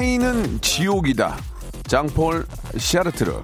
[0.00, 1.36] 타인은 지옥이다
[1.86, 3.34] 장폴 시아르트르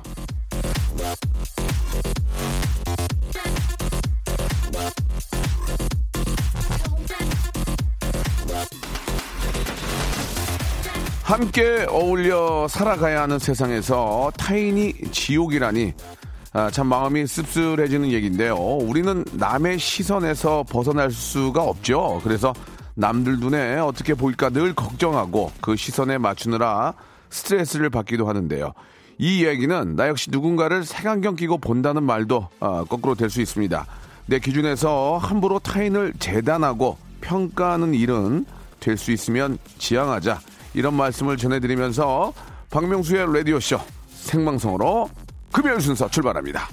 [11.23, 15.93] 함께 어울려 살아가야 하는 세상에서 타인이 지옥이라니
[16.54, 18.57] 아, 참 마음이 씁쓸해지는 얘기인데요.
[18.57, 22.18] 우리는 남의 시선에서 벗어날 수가 없죠.
[22.24, 22.54] 그래서
[23.01, 26.95] 남들 눈에 어떻게 보일까 늘 걱정하고 그 시선에 맞추느라
[27.30, 28.73] 스트레스를 받기도 하는데요.
[29.19, 33.87] 이 얘기는 나 역시 누군가를 색안경 끼고 본다는 말도 아, 거꾸로 될 수 있습니다.
[34.27, 38.45] 내 기준에서 함부로 타인을 재단하고 평가하는 일은
[38.80, 40.41] 될 수 있으면 지양하자.
[40.74, 42.33] 이런 말씀을 전해드리면서
[42.71, 43.79] 박명수의 라디오쇼
[44.11, 45.09] 생방송으로
[45.52, 46.69] 금요일 순서 출발합니다.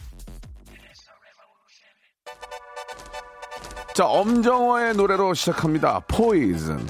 [3.94, 6.02] 자, 엄정화의 노래로 시작합니다.
[6.08, 6.88] 포이즌.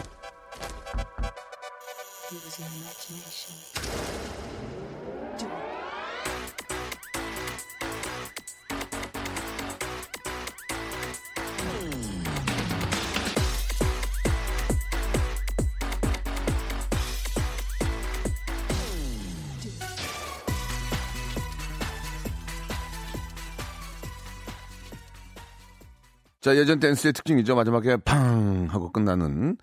[26.44, 27.56] 자, 예전 댄스의 특징이죠.
[27.56, 29.56] 마지막에 팡 하고 끝나는.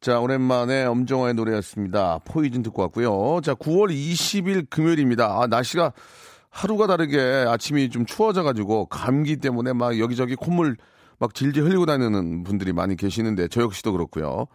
[0.00, 2.18] 자, 오랜만에 엄정화의 노래였습니다.
[2.24, 3.40] 포이즌 듣고 왔고요.
[3.40, 5.26] 자, 9월 20일 금요일입니다.
[5.26, 5.92] 아, 날씨가
[6.50, 10.76] 하루가 다르게 아침이 좀 추워져가지고 감기 때문에 막 여기저기 콧물
[11.20, 14.48] 막 질질 흘리고 다니는 분들이 많이 계시는데 저 역시도 그렇고요.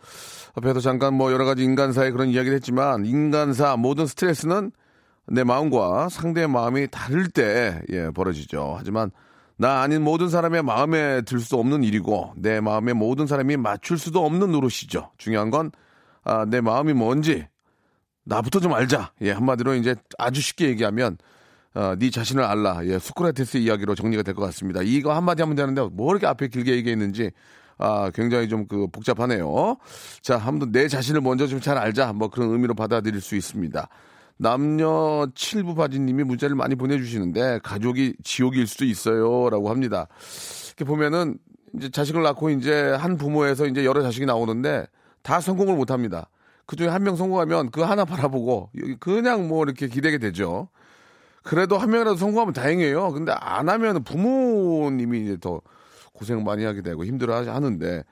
[0.56, 4.74] 앞에서 잠깐 뭐 여러 가지 인간사의 그런 이야기를 했지만 인간사 모든 스트레스는
[5.28, 8.76] 내 마음과 상대의 마음이 다를 때 예, 벌어지죠.
[8.78, 9.12] 하지만
[9.58, 14.26] 나 아닌 모든 사람의 마음에 들 수 없는 일이고 내 마음에 모든 사람이 맞출 수도
[14.26, 15.12] 없는 노릇이죠.
[15.18, 15.72] 중요한 건
[16.24, 17.46] 아, 내 마음이 뭔지
[18.26, 19.12] 나부터 좀 알자.
[19.22, 21.18] 예, 한마디로 이제 아주 쉽게 얘기하면
[21.76, 22.86] 어, 네 자신을 알라.
[22.86, 24.82] 예, 수크라테스 이야기로 정리가 될 것 같습니다.
[24.84, 27.32] 이거 한마디 하면 되는데 뭐 이렇게 앞에 길게 얘기했는지
[27.78, 29.78] 아, 굉장히 좀 그 복잡하네요.
[30.22, 32.14] 자, 한번 내 자신을 먼저 좀 잘 알자.
[32.14, 33.88] 뭐 그런 의미로 받아들일 수 있습니다.
[34.38, 40.08] 남녀 칠부 바지님이 문자를 많이 보내주시는데 가족이 지옥일 수도 있어요라고 합니다.
[40.68, 41.38] 이렇게 보면은
[41.78, 44.88] 이제 자식을 낳고 이제 한 부모에서 이제 여러 자식이 나오는데
[45.22, 46.30] 다 성공을 못 합니다.
[46.66, 50.70] 그 중에 한 명 성공하면 그 하나 바라보고 그냥 뭐 이렇게 기대게 되죠.
[51.44, 53.12] 그래도 한 명이라도 성공하면 다행이에요.
[53.12, 55.62] 근데 안 하면 부모님이 이제 더
[56.14, 58.04] 고생 많이 하게 되고 힘들어 하는데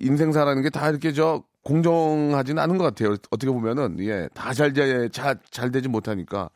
[0.00, 3.12] 인생사라는 게 다 이렇게 저 공정하지는 않은 것 같아요.
[3.30, 6.50] 어떻게 보면은 예, 다잘잘잘 되지 못하니까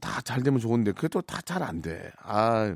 [0.00, 2.10] 다 잘 되면 좋은데 그게 또 다 잘 안 돼.
[2.22, 2.74] 아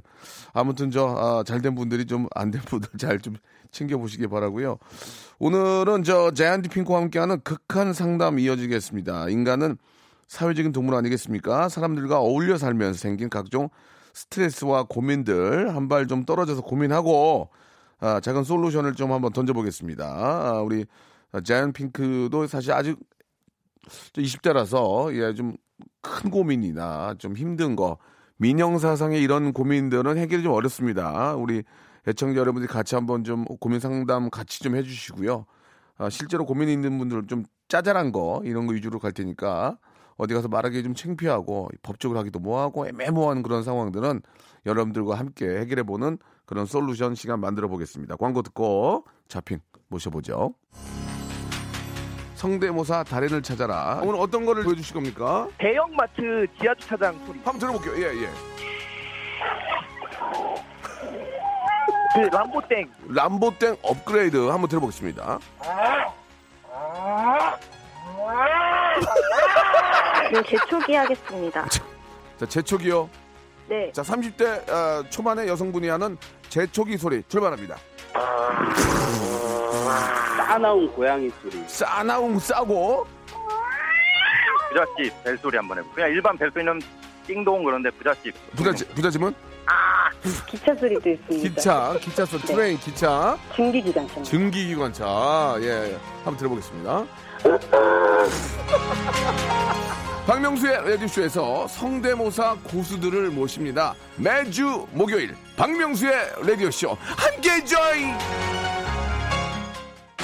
[0.52, 3.36] 아무튼 저 잘된 분들이 좀 안 된 분들 잘 좀
[3.72, 4.78] 챙겨 보시기 바라고요.
[5.38, 9.28] 오늘은 저 제한디 핑크와 함께하는 극한 상담 이어지겠습니다.
[9.28, 9.76] 인간은
[10.28, 11.68] 사회적인 동물 아니겠습니까?
[11.68, 13.68] 사람들과 어울려 살면서 생긴 각종
[14.14, 17.50] 스트레스와 고민들 한 발 좀 떨어져서 고민하고
[17.98, 20.04] 아, 작은 솔루션을 좀 한번 던져보겠습니다.
[20.06, 20.84] 아, 우리
[21.44, 22.98] 자이언 핑크도 사실 아직
[24.14, 25.56] 20대라서 예, 좀
[26.06, 27.98] 큰 고민이나 좀 힘든 거
[28.38, 31.34] 민영사상의 이런 고민들은 해결이 좀 어렵습니다.
[31.34, 31.62] 우리
[32.06, 35.46] 애청자 여러분들이 같이 한번 좀 고민 상담 같이 좀 해주시고요.
[35.98, 39.78] 아, 실제로 고민이 있는 분들 좀 짜잘한 거 이런 거 위주로 갈 테니까
[40.16, 44.22] 어디 가서 말하기 좀 창피하고 법적으로 하기도 뭐하고 애매모호한 그런 상황들은
[44.64, 48.16] 여러분들과 함께 해결해 보는 그런 솔루션 시간 만들어 보겠습니다.
[48.16, 49.58] 광고 듣고 자핑
[49.88, 50.54] 모셔보죠.
[52.34, 54.00] 성대모사 달인을 찾아라.
[54.02, 55.48] 오늘 어떤 거를 보여주실 겁니까?
[55.58, 57.38] 대형마트 지하주차장 소리.
[57.38, 57.94] 한번 들어볼게요.
[57.96, 58.28] 예, 예.
[62.14, 62.92] 그 람보땡.
[63.08, 65.38] 람보땡 업그레이드 한번 들어보겠습니다.
[70.32, 71.66] 네, 재초기 하겠습니다.
[72.38, 73.08] 자, 재촉이요.
[73.68, 73.90] 네.
[73.92, 76.16] 자, 30대 어, 초반의 여성분이 하는
[76.48, 77.76] 재촉이 소리 출발합니다.
[80.36, 81.62] 사나운 고양이 소리.
[81.66, 83.06] 싸나웅 싸고
[84.70, 85.90] 부잣집 벨소리 한번 해보.
[85.92, 86.80] 그냥 일반 벨소리는
[87.26, 88.34] 띵동 그런데 부잣집.
[88.54, 89.34] 부자지, 부자집은?
[90.46, 91.48] 기차 소리도 있습니다.
[91.48, 94.22] 기차, 기차 소 train, 기차, 증기기관차.
[94.22, 95.56] 증기기관차.
[95.60, 97.04] 예, 한번 들어보겠습니다.
[100.26, 103.94] 박명수의 라디오쇼에서 성대모사 고수들을 모십니다.
[104.16, 106.12] 매주 목요일 박명수의
[106.42, 108.18] 라디오쇼 함께 join!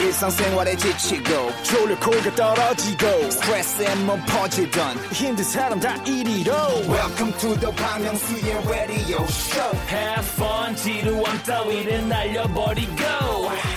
[0.00, 6.52] 일상생활에 지치고, 졸려 코가 떨어지고, 스트레스에 몸 퍼지던, 힘든 사람 다 이리로.
[6.88, 13.21] welcome to the Bang Myung-soo's radio show Have fun 지루함 따위를 날려버리고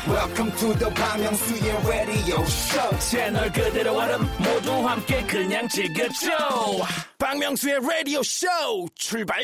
[0.07, 6.29] welcome to the Myung-soo's radio show 채널 그대로 얼음 모두 함께 그냥 즐겨줘
[7.17, 8.47] 박명수의 라디오 쇼
[8.95, 9.41] 출발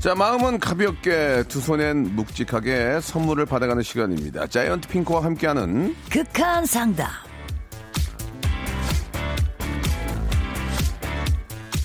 [0.00, 4.46] 자, 마음은 가볍게, 두 손엔 묵직하게 선물을 받아가는 시간입니다.
[4.46, 7.29] 자이언트 핑크와 함께하는 극한 상담.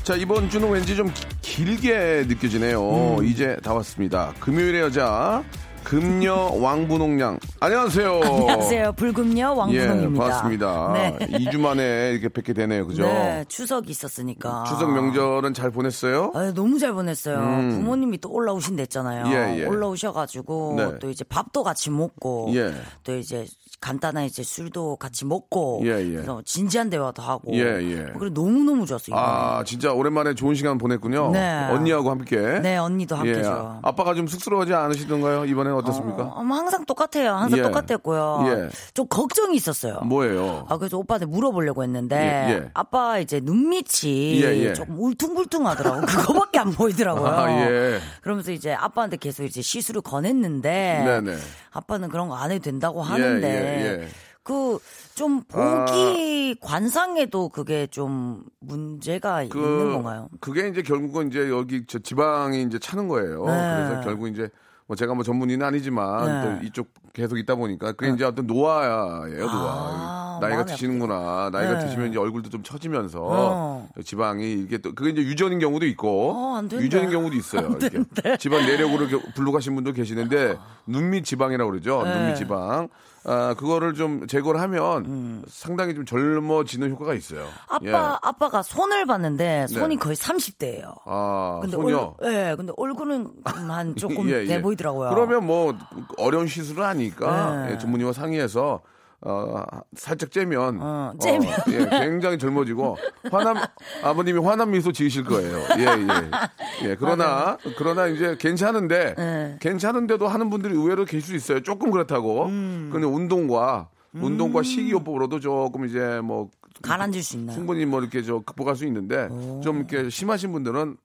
[0.05, 1.11] 자, 이번 주는 왠지 좀
[1.41, 3.17] 기- 길게 느껴지네요.
[3.23, 4.33] 이제 다 왔습니다.
[4.39, 5.43] 금요일의 여자,
[5.83, 7.39] 금녀 왕분홍양.
[7.59, 8.21] 안녕하세요.
[8.23, 8.91] 안녕하세요.
[8.93, 10.03] 불금녀 왕분홍입니다.
[10.03, 10.93] 예, 반갑습니다.
[10.93, 11.17] 네.
[11.39, 12.85] 2주 만에 이렇게 뵙게 되네요.
[12.85, 13.01] 그죠?
[13.03, 14.65] 네, 추석이 있었으니까.
[14.67, 16.31] 추석 명절은 잘 보냈어요?
[16.35, 17.37] 아, 너무 잘 보냈어요.
[17.71, 19.25] 부모님이 또 올라오신댔잖아요.
[19.25, 19.31] 음.
[19.31, 19.65] 예, 예.
[19.65, 20.99] 올라오셔가지고 네.
[20.99, 22.71] 또 이제 밥도 같이 먹고 예.
[23.03, 23.45] 또 이제
[23.81, 26.11] 간단한 이제 술도 같이 먹고 예, 예.
[26.11, 28.05] 그래서 진지한 대화도 하고 예, 예.
[28.17, 29.15] 그래 너무 너무 좋았어요.
[29.15, 31.31] 아, 진짜 오랜만에 좋은 시간 보냈군요.
[31.31, 31.67] 네.
[31.69, 32.37] 언니하고 함께.
[32.61, 33.43] 네, 언니도 함께 예.
[33.43, 33.79] 죠.
[33.83, 35.45] 아빠가 좀 쑥스러워하지 않으시던가요?
[35.45, 36.23] 이번에는 어떻습니까?
[36.23, 37.33] 어, 뭐 항상 똑같아요.
[37.33, 37.63] 항상 예.
[37.63, 38.43] 똑같았고요.
[38.47, 38.69] 예.
[38.93, 39.99] 좀 걱정이 있었어요.
[40.05, 40.65] 뭐예요?
[40.69, 42.69] 아, 그래서 오빠한테 물어보려고 했는데, 예, 예.
[42.73, 44.73] 아빠 이제 눈밑이.
[44.75, 46.01] 조금 울퉁불퉁하더라고.
[46.07, 47.27] 그거밖에 안 보이더라고요.
[47.27, 47.99] 아, 예.
[48.21, 51.37] 그러면서 이제 아빠한테 계속 이제 시술을 권했는데, 네네.
[51.71, 54.07] 아빠는 그런 거 안 해도 된다고 하는데, 예, 예.
[54.43, 54.77] 그,
[55.15, 60.29] 좀 보기 관상에도 그게 좀 문제가 있는 건가요?
[60.39, 63.45] 그게 이제 결국은 이제 여기 저 지방이 이제 차는 거예요.
[63.45, 63.51] 네.
[63.51, 64.49] 그래서 결국 이제
[64.85, 66.59] 뭐 제가 뭐 전문의는 아니지만 네.
[66.59, 70.35] 또 이쪽 계속 있다 보니까 그게 이제 어떤 노화예요, 노화.
[70.35, 71.49] 아, 나이가 드시는구나.
[71.51, 71.85] 나이가 네.
[71.85, 73.87] 드시면 이제 얼굴도 좀 처지면서 어.
[74.03, 76.61] 지방이 이게 또 그게 이제 유전인 경우도 있고 어.
[76.73, 77.77] 유전인 경우도 있어요.
[77.79, 80.57] 이렇게 지방 내력으로 이렇게 가신 분도 계시는데
[80.87, 82.03] 눈밑 지방이라고 그러죠.
[82.03, 82.13] 네.
[82.13, 82.89] 눈밑 지방.
[83.27, 85.43] 아, 그거를 좀 제거를 하면 음.
[85.47, 87.47] 상당히 좀 젊어지는 효과가 있어요.
[87.67, 87.91] 아빠, 예.
[88.21, 89.99] 아빠가 손을 봤는데, 손이 네.
[89.99, 90.93] 거의 30대예요.
[91.05, 92.15] 아, 근데 손요.
[92.19, 94.45] 얼, 예, 근데 얼굴은 한 조금 예, 예.
[94.45, 95.09] 돼 보이더라고요.
[95.09, 95.75] 그러면 뭐
[96.17, 97.73] 어려운 시술은 아니 까 네.
[97.73, 98.81] 예, 전문의와 상의해서
[99.21, 99.63] 어,
[99.95, 101.49] 살짝 째면, 어, 째면.
[101.69, 102.97] 예, 굉장히 젊어지고
[103.31, 103.57] 화남
[104.03, 105.57] 아버님이 화남 미소 지으실 거예요.
[105.79, 106.89] 예, 예.
[106.89, 109.57] 예, 그러나 그러나 이제 괜찮은데 네.
[109.61, 111.63] 괜찮은데도 하는 분들이 의외로 계실 수 있어요.
[111.63, 112.45] 조금 그렇다고.
[112.45, 112.89] 음.
[112.91, 116.49] 근데 운동과 운동과 식이요법으로도 조금 이제 뭐
[116.81, 117.55] 가라앉을 수 있나요?
[117.55, 119.27] 충분히 뭐 이렇게 저 극복할 수 있는데
[119.63, 120.97] 좀 이렇게 심하신 분들은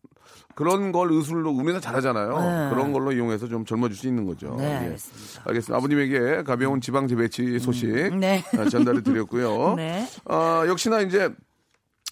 [0.55, 2.39] 그런 걸 의술로 우리나라 잘하잖아요.
[2.39, 2.75] 네.
[2.75, 4.55] 그런 걸로 이용해서 좀 젊어질 수 있는 거죠.
[4.59, 4.75] 네, 예.
[4.77, 5.43] 알겠습니다.
[5.47, 5.77] 알겠습니다.
[5.77, 7.89] 아버님에게 가벼운 지방 재배치 소식
[8.19, 8.45] 네.
[8.59, 9.75] 아, 전달해 드렸고요.
[9.79, 10.07] 네.
[10.27, 11.31] 아, 역시나 이제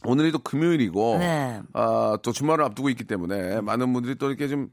[0.05, 1.61] 오늘이 또 금요일이고 네.
[1.73, 4.69] 아, 또 주말을 앞두고 있기 때문에 많은 분들이 또 이렇게 좀,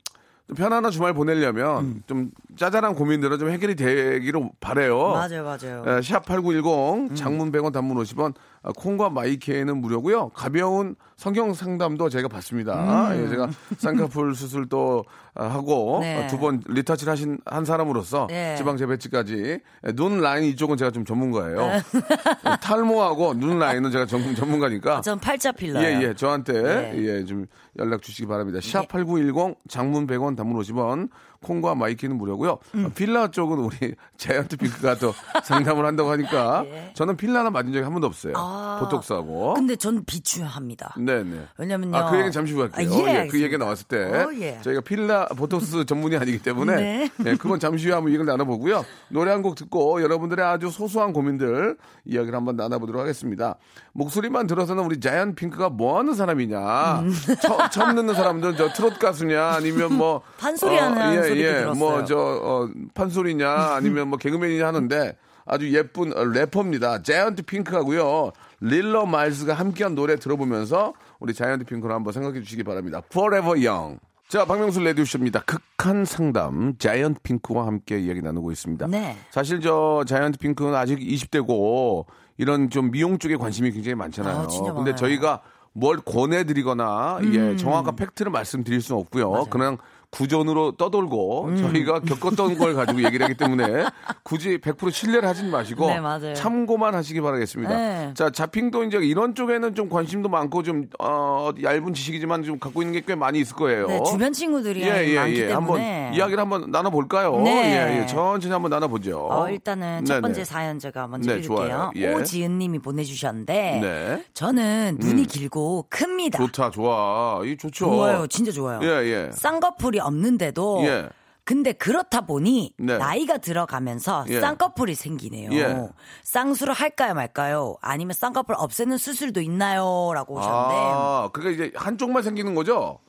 [0.48, 2.04] 좀 편안한 주말 보내려면 음.
[2.06, 5.10] 좀 짜잘한 고민들은 좀 해결이 되기를 바래요.
[5.10, 5.84] 맞아요, 맞아요.
[5.88, 7.16] 예, 샵8910 음.
[7.16, 8.36] 장문 100원 단문 50원 아,
[8.74, 10.30] 콩과 마이케이는 무료고요.
[10.30, 13.12] 가벼운 성형 상담도 제가 받습니다.
[13.12, 13.24] 음.
[13.24, 15.06] 예, 제가 쌍꺼풀 수술도
[15.36, 16.28] 아, 하고 네.
[16.28, 18.56] 두번 retouch를 하신 한 사람으로서 네.
[18.56, 21.58] 지방 재배치까지 예, 눈 라인 이쪽은 제가 좀 전문가예요.
[21.58, 21.76] 네.
[21.78, 25.84] 예, 탈모하고 눈 라인은 제가 전, 전문가니까 전 팔자 필러요.
[25.84, 26.14] 예, 예.
[26.14, 26.94] 저한테, 네.
[26.98, 27.46] 예, 좀
[27.78, 28.60] 연락 주시기 바랍니다.
[28.60, 31.10] 샵8910 장문 100원 단문 50원
[31.42, 32.58] 콩과 마이케이는 무료고요.
[32.76, 32.86] 음.
[32.86, 35.14] 어, 필러 쪽은 우리 자이언트 핑크가 또
[35.44, 38.32] 상담을 한다고 하니까 저는 필러는 맞은 적이 한 번도 없어요.
[38.32, 38.36] 예.
[38.38, 38.78] 아.
[38.82, 39.54] 보톡스하고.
[39.54, 40.96] 근데 전 비추합니다.
[40.98, 41.46] 네네.
[41.58, 41.96] 왜냐면요.
[41.98, 42.90] 아, 그 얘기는 잠시 후에 할게요.
[43.06, 43.42] 아, 예, 예, 그.
[43.42, 43.98] 얘기 나왔을 때.
[44.04, 44.60] 어, 예.
[44.62, 46.76] 저희가 필러 보톡스 전문이 아니기 때문에.
[46.76, 47.10] 네.
[47.26, 48.84] 예, 그건 잠시 후에 한번 얘기를 나눠보고요.
[49.10, 53.56] 노래 한 곡 듣고 여러분들의 아주 소소한 고민들 이야기를 한번 나눠보도록 하겠습니다.
[53.94, 57.00] 목소리만 들어서는 우리 자이언트 핑크가 뭐 하는 사람이냐.
[57.02, 57.14] 음.
[57.42, 60.22] 처, 처음 듣는 사람들은 저 트롯 가수냐 아니면 뭐.
[60.40, 60.98] 판소리 하는
[61.36, 61.76] 소리도 들었어요.
[61.76, 67.04] 뭐, 저, 어, 판소리냐 아니면 뭐 개그맨이냐 하는데 아주 예쁜 어, 래퍼입니다.
[67.04, 68.32] 자이언트 핑크하고요.
[68.62, 73.02] 릴러말즈가 함께한 노래 들어보면서 우리 자이언트 핑크를 한번 생각해 주시기 바랍니다.
[73.12, 74.00] Forever Young.
[74.28, 75.42] 자, 박명수 라디오쇼입니다.
[75.42, 78.88] 극한 상담 자이언트 핑크와 함께 이야기 나누고 있습니다.
[78.88, 79.16] 네.
[79.30, 82.06] 사실 저 자이언트 핑크는 아직 20대고
[82.38, 84.36] 이런 좀 미용 쪽에 관심이 굉장히 많잖아요.
[84.36, 84.96] 아, 근데 많아요.
[84.96, 85.42] 저희가
[85.74, 89.46] 뭘 권해드리거나 예, 정확한 팩트를 말씀드릴 수는 없고요.
[89.50, 89.78] 그냥
[90.16, 91.58] 구전으로 떠돌고 음.
[91.58, 93.86] 저희가 겪었던 걸 가지고 얘기를 하기 때문에
[94.24, 96.34] 굳이 100% 신뢰를 하진 마시고 네.
[96.34, 97.76] 참고만 하시기 바라겠습니다.
[97.78, 98.14] 네.
[98.14, 102.94] 자, 자핑도 이제 이런 쪽에는 좀 관심도 많고 좀 어, 얇은 지식이지만 좀 갖고 있는
[102.94, 103.88] 게 꽤 많이 있을 거예요.
[103.88, 105.48] 네, 주변 친구들이 예, 예, 많기 예.
[105.48, 107.40] 때문에 한번 이야기를 한번 나눠 볼까요?
[107.42, 107.52] 네.
[107.96, 108.06] 예, 예.
[108.08, 109.28] 천천히 한번 나눠 보죠.
[109.30, 110.22] 어, 일단은 첫.
[110.22, 111.92] 번째 사연 제가 먼저 네, 읽을게요.
[111.98, 112.14] 예.
[112.14, 114.26] 오지은 님이 보내 주셨는데 네.
[114.34, 116.40] 저는 눈이 길고 큽니다.
[116.40, 117.42] 좋다, 좋아.
[117.46, 117.86] 이 좋죠.
[117.86, 118.28] 좋아요.
[118.28, 118.80] 진짜 좋아요.
[118.82, 119.30] 예, 예.
[119.34, 121.10] 쌍꺼풀이 없는데도 예.
[121.44, 122.98] 근데 그렇다 보니 네.
[122.98, 124.42] 나이가 들어가면서 예.
[124.42, 125.52] 쌍꺼풀이 생기네요.
[125.54, 125.90] 예.
[126.24, 127.78] 쌍수를 할까요 말까요?
[127.82, 130.12] 아니면 쌍꺼풀 없애는 수술도 있나요?
[130.16, 133.00] 라고 하셨는데 아, 그러니까 이제 한쪽만 생기는 거죠?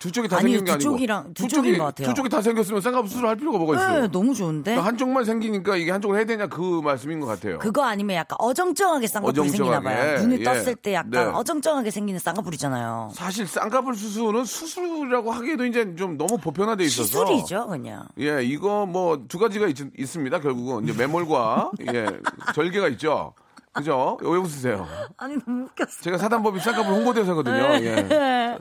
[0.00, 0.96] 두 쪽이 다 아니요, 생긴 게두 아니고.
[1.04, 2.08] 쪽이랑- 두두 쪽인 것 같아요.
[2.08, 4.00] 두 쪽이 다 생겼으면 쌍꺼풀 수술 할 필요가 뭐가 있어요?
[4.00, 7.58] 네, 너무 좋은데 그러니까 한쪽만 생기니까 이게 한쪽을 해야 되냐 그 말씀인 것 같아요.
[7.58, 9.80] 그거 아니면 약간 어정쩡하게 쌍꺼풀이 생기나.
[9.80, 10.18] 봐요.
[10.20, 10.42] 눈을 예.
[10.42, 11.18] 떴을 때 약간 네.
[11.20, 13.10] 어정쩡하게 생기는 쌍꺼풀이잖아요.
[13.12, 18.04] 사실 쌍꺼풀 수술은 수술이라고 하기에도 이제 좀 너무 보편화돼 있어서 시술이죠, 그냥.
[18.18, 19.76] 예, 이거 뭐 두 가지가 있,
[20.06, 22.06] 습니다 결국은 이제 매몰과 예,
[22.54, 23.34] 절개가 있죠.
[23.72, 24.18] 그죠?
[24.22, 24.86] 왜 웃으세요?
[25.16, 26.02] 아니 너무 웃겼어.
[26.02, 27.56] 제가 사단법인 쌍꺼풀 홍보대사거든요.
[27.84, 28.58] 예.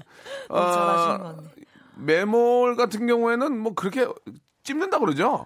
[0.48, 1.36] 너무 잘하시는 아.
[1.96, 4.08] 매몰 같은 경우에는 뭐 그렇게
[4.64, 5.46] 찝는다 그러죠.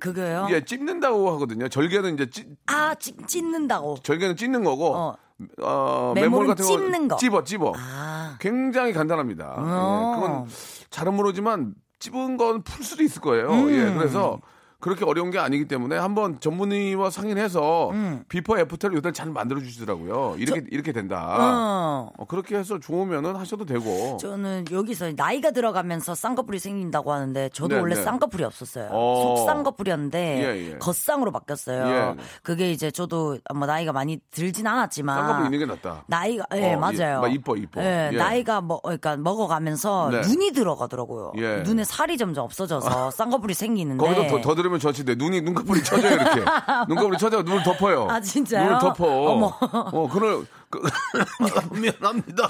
[0.00, 0.46] 그거요?
[0.50, 1.68] 예, 찝는다고 하거든요.
[1.68, 3.96] 절개는 이제 찌, 아, 찢, 찢는다고.
[4.02, 5.16] 절개는 찢는 거고 어.
[5.62, 7.16] 어, 매몰 매몰은 같은 경우는 찝는 거.
[7.16, 7.72] 찝어 찝어.
[7.76, 8.36] 아.
[8.40, 9.54] 굉장히 간단합니다.
[9.56, 10.12] 어.
[10.16, 10.48] 예, 그건
[10.90, 13.50] 잘은 모르지만 찝은 건 풀 수도 있을 거예요.
[13.50, 13.70] 음.
[13.70, 14.38] 예, 그래서
[14.80, 18.22] 그렇게 어려운 게 아니기 때문에 한번 전문의와 상의해서 음.
[18.28, 20.36] before after를 요새 잘 만들어 주시더라고요.
[20.38, 21.36] 이렇게 이렇게 된다.
[21.36, 22.12] 어.
[22.16, 24.18] 어, 그렇게 해서 좋으면은 하셔도 되고.
[24.20, 28.02] 저는 여기서 나이가 들어가면서 쌍꺼풀이 생긴다고 하는데 저도 네, 원래 네.
[28.02, 28.90] 쌍꺼풀이 없었어요.
[28.92, 29.36] 어.
[29.38, 30.78] 속쌍꺼풀이었는데 예, 예.
[30.78, 31.88] 겉쌍으로 바뀌었어요.
[31.88, 32.22] 예.
[32.44, 36.04] 그게 이제 저도 뭐 나이가 많이 들진 않았지만 쌍꺼풀 있는 게 낫다.
[36.06, 37.22] 나이가 예 어, 맞아요.
[37.26, 37.82] 예, 이뻐, 이뻐.
[37.82, 38.16] 예, 예.
[38.16, 40.20] 나이가 뭐 그러니까 먹어가면서 네.
[40.20, 41.32] 눈이 들어가더라고요.
[41.38, 41.62] 예.
[41.62, 46.44] 눈에 살이 점점 없어져서 쌍꺼풀이 생기는데 거기서 더, 더 들으면 저치대 눈이 눈꺼풀이 쳐져요 이렇게
[46.88, 48.06] 눈꺼풀이 쳐져 눈을 덮어요.
[48.10, 48.64] 아, 진짜요?
[48.64, 49.04] 눈을 덮어.
[49.32, 49.46] 어머.
[49.60, 50.46] 어 그걸 그,
[51.72, 52.48] 미안합니다.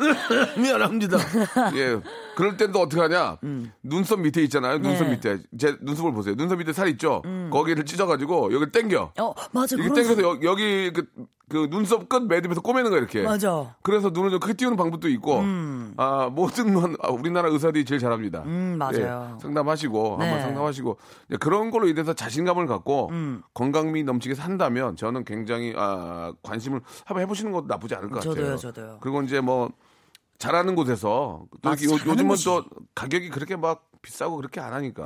[0.56, 1.18] 미안합니다.
[1.76, 2.00] 예.
[2.36, 3.36] 그럴 때도 어떻게 하냐?
[3.82, 4.78] 눈썹 밑에 있잖아요.
[4.78, 5.10] 눈썹 네.
[5.12, 6.34] 밑에 제 눈썹을 보세요.
[6.36, 7.22] 눈썹 밑에 살 있죠.
[7.50, 9.12] 거기를 찢어가지고 여기 를 당겨.
[9.18, 11.06] 어 맞아 그런 당겨서 여, 기 그,
[11.50, 13.22] 그 눈썹 끝 매듭에서 꼬매는 거야 이렇게.
[13.22, 13.74] 맞아.
[13.82, 15.42] 그래서 눈을 좀 크게 띄우는 방법도 있고,
[15.96, 18.42] 아 모든 건 아, 우리나라 의사들이 제일 잘합니다.
[18.46, 19.34] 음, 맞아요.
[19.36, 20.26] 예, 상담하시고 네.
[20.26, 20.96] 한번 상담하시고
[21.28, 23.42] 이제 그런 걸로 인해서 자신감을 갖고 음.
[23.52, 28.56] 건강미 넘치게 산다면 저는 굉장히 아, 관심을 한번 해보시는 것도 나쁘지 않을 것 저도요, 같아요.
[28.58, 28.98] 저도요.
[29.00, 29.70] 그리고 이제 뭐
[30.38, 32.44] 잘하는 곳에서 또 이렇게 요, 잘하는 요즘은 곳이.
[32.46, 32.64] 또
[32.94, 35.04] 가격이 그렇게 막 비싸고 그렇게 안 하니까.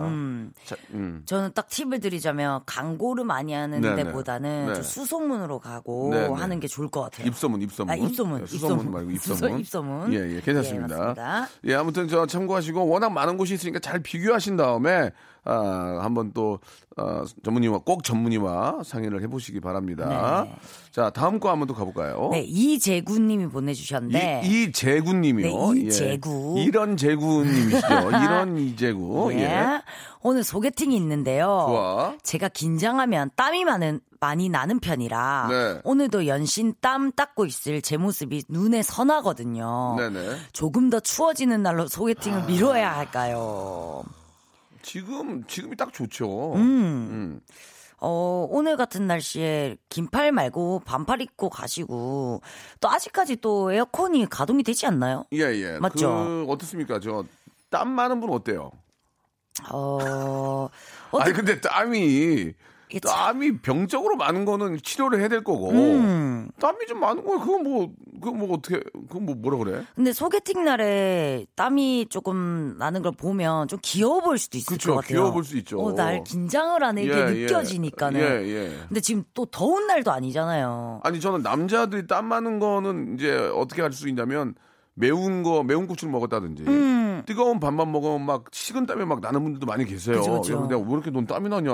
[0.65, 1.23] 자, 음.
[1.27, 4.05] 저는 딱 팁을 드리자면 광고를 많이 하는 네네.
[4.05, 4.75] 데보다는 네.
[4.75, 6.33] 좀 수소문으로 가고 네네.
[6.35, 7.27] 하는 게 좋을 것 같아요.
[7.27, 7.93] 입소문, 입소문.
[7.93, 8.93] 아, 입소문, 예, 수소문 입소문.
[8.93, 9.59] 말고 입소문.
[9.59, 10.13] 입소문.
[10.15, 11.49] 예, 예, 괜찮습니다.
[11.67, 11.71] 예.
[11.73, 15.11] 예, 아무튼 저 참고하시고 워낙 많은 곳이 있으니까 잘 비교하신 다음에
[15.45, 16.59] 아, 한번 또
[16.97, 20.47] 어, 전문의와 꼭 전문의와 상의를 해보시기 바랍니다.
[20.91, 22.29] 자, 다음 거 한번 또 가볼까요?
[22.33, 25.73] 네, 이재구님이 보내주셨는데 이, 이재구님이요.
[25.73, 26.55] 네, 이재구.
[26.59, 26.63] 예.
[26.63, 27.87] 이런 재구님이시죠.
[28.23, 29.33] 이런 이재구.
[29.35, 29.39] 예.
[29.41, 29.83] 예.
[30.23, 31.45] 오늘 소개팅이 있는데요.
[31.69, 32.15] 좋아.
[32.23, 35.81] 제가 긴장하면 땀이 많은 많이 나는 편이라 네.
[35.85, 39.97] 오늘도 연신 땀 닦고 있을 제 모습이 눈에 선하거든요.
[39.99, 40.37] 네네.
[40.55, 44.03] 조금 더 추워지는 날로 소개팅을 미뤄야 할까요?
[44.85, 46.55] 지금 지금이 딱 좋죠.
[46.55, 47.41] 음.
[47.99, 52.43] 어, 오늘 같은 날씨에 긴팔 말고 반팔 입고 가시고
[52.81, 55.25] 또 아직까지 또 에어컨이 가동이 되지 않나요?
[55.33, 55.79] 예, 예.
[55.79, 56.09] 맞죠?
[56.09, 57.01] 그 어떻습니까?
[57.01, 57.25] 저
[57.75, 58.71] 땀 많은 분 어때요?
[59.73, 60.69] 어,
[61.19, 62.53] 아니 근데 땀이
[63.01, 66.49] 땀이 병적으로 많은 거는 치료를 해야 될 거고 음.
[66.61, 69.85] 땀이 좀 많은 거 그건 뭐 그건 뭐 어떻게 그건 뭐 뭐라 그래?
[69.95, 75.01] 근데 소개팅 날에 땀이 조금 나는 걸 보면 좀 귀여워 보일 수도 있을 그쵸, 것
[75.01, 75.09] 같아요.
[75.09, 75.81] 귀여워 보일 수 있죠.
[75.81, 78.21] 어, 날 긴장을 하네 이게 예, 느껴지니까는.
[78.21, 78.79] 예, 예.
[78.89, 81.01] 근데 지금 또 더운 날도 아니잖아요.
[81.05, 84.55] 아니 저는 남자들이 땀 많은 거는 이제 어떻게 할 수 있냐면
[84.95, 87.23] 매운 거 매운 고추를 먹었다든지 음.
[87.27, 90.19] 뜨거운 밥만 먹으면 막 식은 땀이 막 나는 분들도 많이 계세요.
[90.19, 90.41] 그죠.
[90.43, 91.71] 그래서 내가 왜 이렇게 넌 땀이 나냐?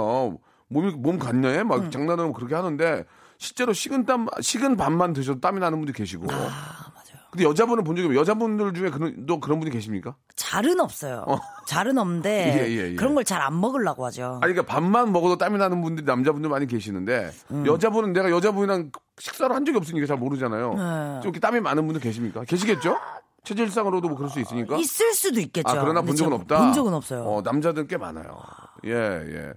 [0.71, 1.63] 몸이 몸 갔네?
[1.65, 1.91] 막 음.
[1.91, 3.05] 장난으로 그렇게 하는데
[3.39, 6.27] 실제로 식은 땀 식은 밥만 드셔도 땀이 나는 분들이 계시고.
[6.31, 7.21] 아, 맞아요.
[7.33, 8.21] 근데 여자분은 본 적이 없어요.
[8.21, 10.17] 여자분들 중에 그런 또 그런 분이 계십니까?
[10.37, 11.25] 잘은 없어요.
[11.67, 12.31] 잘은 없는데
[12.67, 12.95] 예, 예, 예.
[12.97, 14.41] 그런 걸 잘 안 먹으려고 하죠.
[14.43, 17.67] 아니 그러니까 밥만 먹어도 땀이 나는 분들이 남자분들 많이 계시는데 음.
[17.67, 20.71] 여자분은 내가 여자분이랑 식사를 한 적이 없으니까 잘 모르잖아요.
[20.75, 21.21] 네.
[21.21, 22.45] 좀 이렇게 땀이 많은 분들 계십니까?
[22.45, 22.97] 계시겠죠?
[23.45, 24.77] 체질상으로도 뭐 그럴 수 있으니까.
[24.77, 25.69] 있을 수도 있겠죠.
[25.69, 26.59] 아 그러나 본 적은 없다.
[26.59, 27.23] 본 적은 없어요.
[27.23, 28.39] 어, 남자들은 꽤 많아요.
[28.87, 29.53] 예 예.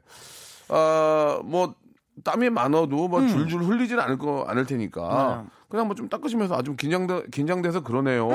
[0.74, 1.76] 아뭐
[2.24, 3.10] 땀이 많아도 음.
[3.12, 5.50] 뭐 줄줄 흘리진 않을 거 않을 테니까 네.
[5.70, 8.28] 그냥 뭐 좀 닦으시면서 아좀 긴장돼 긴장돼서 그러네요.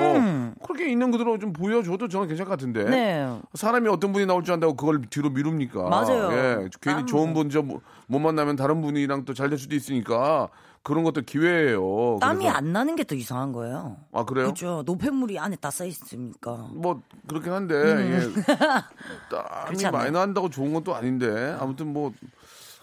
[0.64, 2.80] 그렇게 있는 그대로 좀 보여줘도 저는 괜찮을 것 같은데.
[2.82, 2.90] 음.
[2.90, 3.40] 네.
[3.54, 5.88] 사람이 어떤 분이 나올 줄 안다고 그걸 뒤로 미룹니까?
[5.88, 6.32] 맞아요.
[6.32, 7.06] 예, 괜히 땀.
[7.06, 10.48] 좋은 분저못 만나면 다른 분이랑 또 잘 될 수도 있으니까
[10.88, 12.16] 그런 것도 기회예요.
[12.20, 13.96] 땀이 그래서- 안 나는 게 더 이상한 거예요.
[14.12, 14.46] 아 그래요?
[14.46, 14.82] 그렇죠.
[14.86, 16.68] 노폐물이 안에 다 쌓여 있으니까.
[16.72, 18.20] 뭐 그렇긴 한데 예.
[19.30, 19.64] 땀이 음.
[19.66, 20.02] 그렇지 않나요?
[20.02, 22.12] 많이 난다고 좋은 건 또 아닌데 아무튼 뭐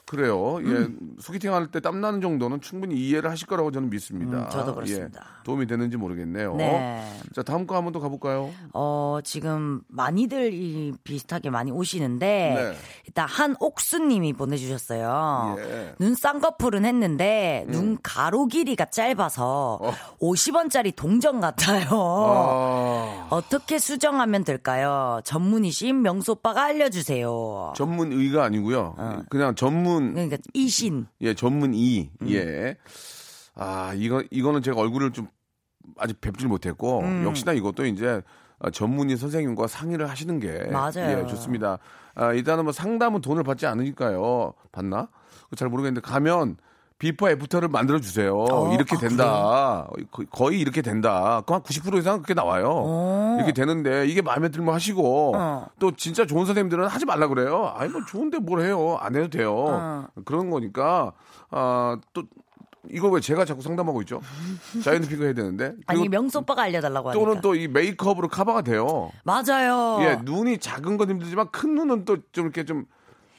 [0.05, 0.57] 그래요.
[0.61, 1.15] 예, 음.
[1.19, 4.37] 소개팅 할 때 땀 나는 정도는 충분히 이해를 하실 거라고 저는 믿습니다.
[4.45, 5.21] 음, 저도 그렇습니다.
[5.23, 6.55] 예, 도움이 되는지 모르겠네요.
[6.55, 7.03] 네.
[7.33, 8.51] 자 다음 거 한번 더 가볼까요?
[8.73, 12.77] 어, 지금 많이들 이 비슷하게 많이 오시는데, 네.
[13.07, 15.55] 일단 한옥수님이 보내주셨어요.
[15.59, 15.95] 예.
[15.99, 19.79] 눈 쌍꺼풀은 했는데, 눈 가로 길이가 짧아서
[20.21, 21.87] 50원짜리 동전 같아요.
[21.91, 25.19] 아, 어떻게 수정하면 될까요?
[25.23, 27.73] 전문이신 명소빠가 알려주세요.
[27.75, 28.95] 전문의가 아니고요.
[29.29, 31.07] 그냥 전문 그러니까 이신.
[31.21, 32.09] 예, 전문의.
[32.21, 32.29] 음.
[32.29, 32.77] 예.
[33.55, 35.27] 아, 이거 이거는 제가 얼굴을 좀
[35.97, 37.23] 아직 뵙질 못했고 음.
[37.25, 38.21] 역시나 이것도 이제
[38.59, 41.23] 어, 전문의 선생님과 상의를 하시는 게 맞아요.
[41.23, 41.79] 예, 좋습니다.
[42.15, 44.53] 아, 일단은 뭐 상담은 돈을 받지 않으니까요.
[44.71, 45.09] 받나?
[45.55, 46.57] 잘 모르겠는데 가면
[46.97, 48.33] before after를 만들어 주세요.
[48.49, 49.87] 어, 이렇게 아, 된다.
[50.11, 51.41] 거- 거의 이렇게 된다.
[51.45, 52.69] 그한 90% 이상 그렇게 나와요.
[52.71, 53.35] 어.
[53.37, 55.67] 이렇게 되는데 이게 마음에 들면 하시고 어.
[55.77, 57.73] 또 진짜 좋은 선생님들은 하지 말라 그래요.
[57.75, 58.97] 아니 뭐 좋은데 뭘 해요?
[59.01, 59.53] 안 해도 돼요.
[59.55, 60.07] 어.
[60.23, 61.11] 그런 거니까
[61.49, 62.23] 아또
[62.91, 64.21] 이거 왜 제가 자꾸 상담하고 있죠?
[64.83, 67.25] 자이언트 핑크 해야 되는데 아니, 그리고 명수 오빠가 알려달라고 하니까.
[67.25, 69.09] 또는 또 이 메이크업으로 커버가 돼요.
[69.23, 69.97] 맞아요.
[70.01, 72.85] 예, 눈이 작은 건 힘들지만 큰 눈은 또 좀 이렇게 좀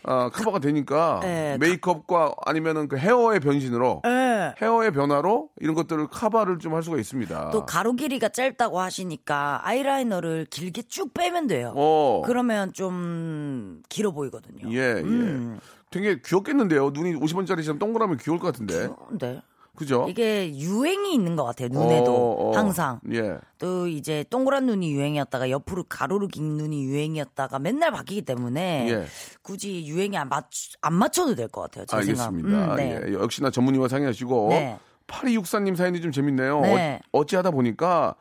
[0.06, 4.54] 어, 커버가 되니까 예, 메이크업과 아니면은 그 헤어의 변신으로 예.
[4.60, 7.50] 헤어의 변화로 이런 것들을 커버를 좀 할 수가 있습니다.
[7.50, 11.72] 또 가로 길이가 짧다고 하시니까 아이라이너를 길게 쭉 빼면 돼요.
[11.74, 12.22] 어.
[12.24, 14.70] 그러면 좀 길어 보이거든요.
[14.70, 15.00] 예, 예.
[15.02, 15.58] 음.
[15.90, 16.90] 되게 귀엽겠는데요.
[16.90, 18.88] 눈이 50원짜리처럼 동그라면 귀여울 것 같은데.
[19.18, 19.40] 네.
[19.76, 20.06] 그죠?
[20.08, 21.68] 이게 유행이 있는 것 같아요.
[21.68, 22.56] 눈에도 어, 어.
[22.56, 22.98] 항상.
[23.12, 23.38] 예.
[23.58, 29.06] 또 이제 동그란 눈이 유행이었다가 옆으로 가로로 긴 눈이 유행이었다가 맨날 바뀌기 때문에 예.
[29.42, 30.46] 굳이 유행에 안, 맞,
[30.80, 31.84] 안 맞춰도 될 것 같아요.
[31.86, 32.48] 제 알겠습니다.
[32.48, 32.72] 생각.
[32.72, 33.00] 음, 네.
[33.06, 34.78] 예, 역시나 전문의와 상의하시고 네.
[35.06, 36.60] 8264님 사연이 좀 재밌네요.
[36.62, 37.00] 네.
[37.12, 38.14] 어, 찌하다 보니까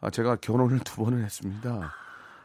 [0.00, 1.92] 아, 제가 결혼을 두 번을 했습니다.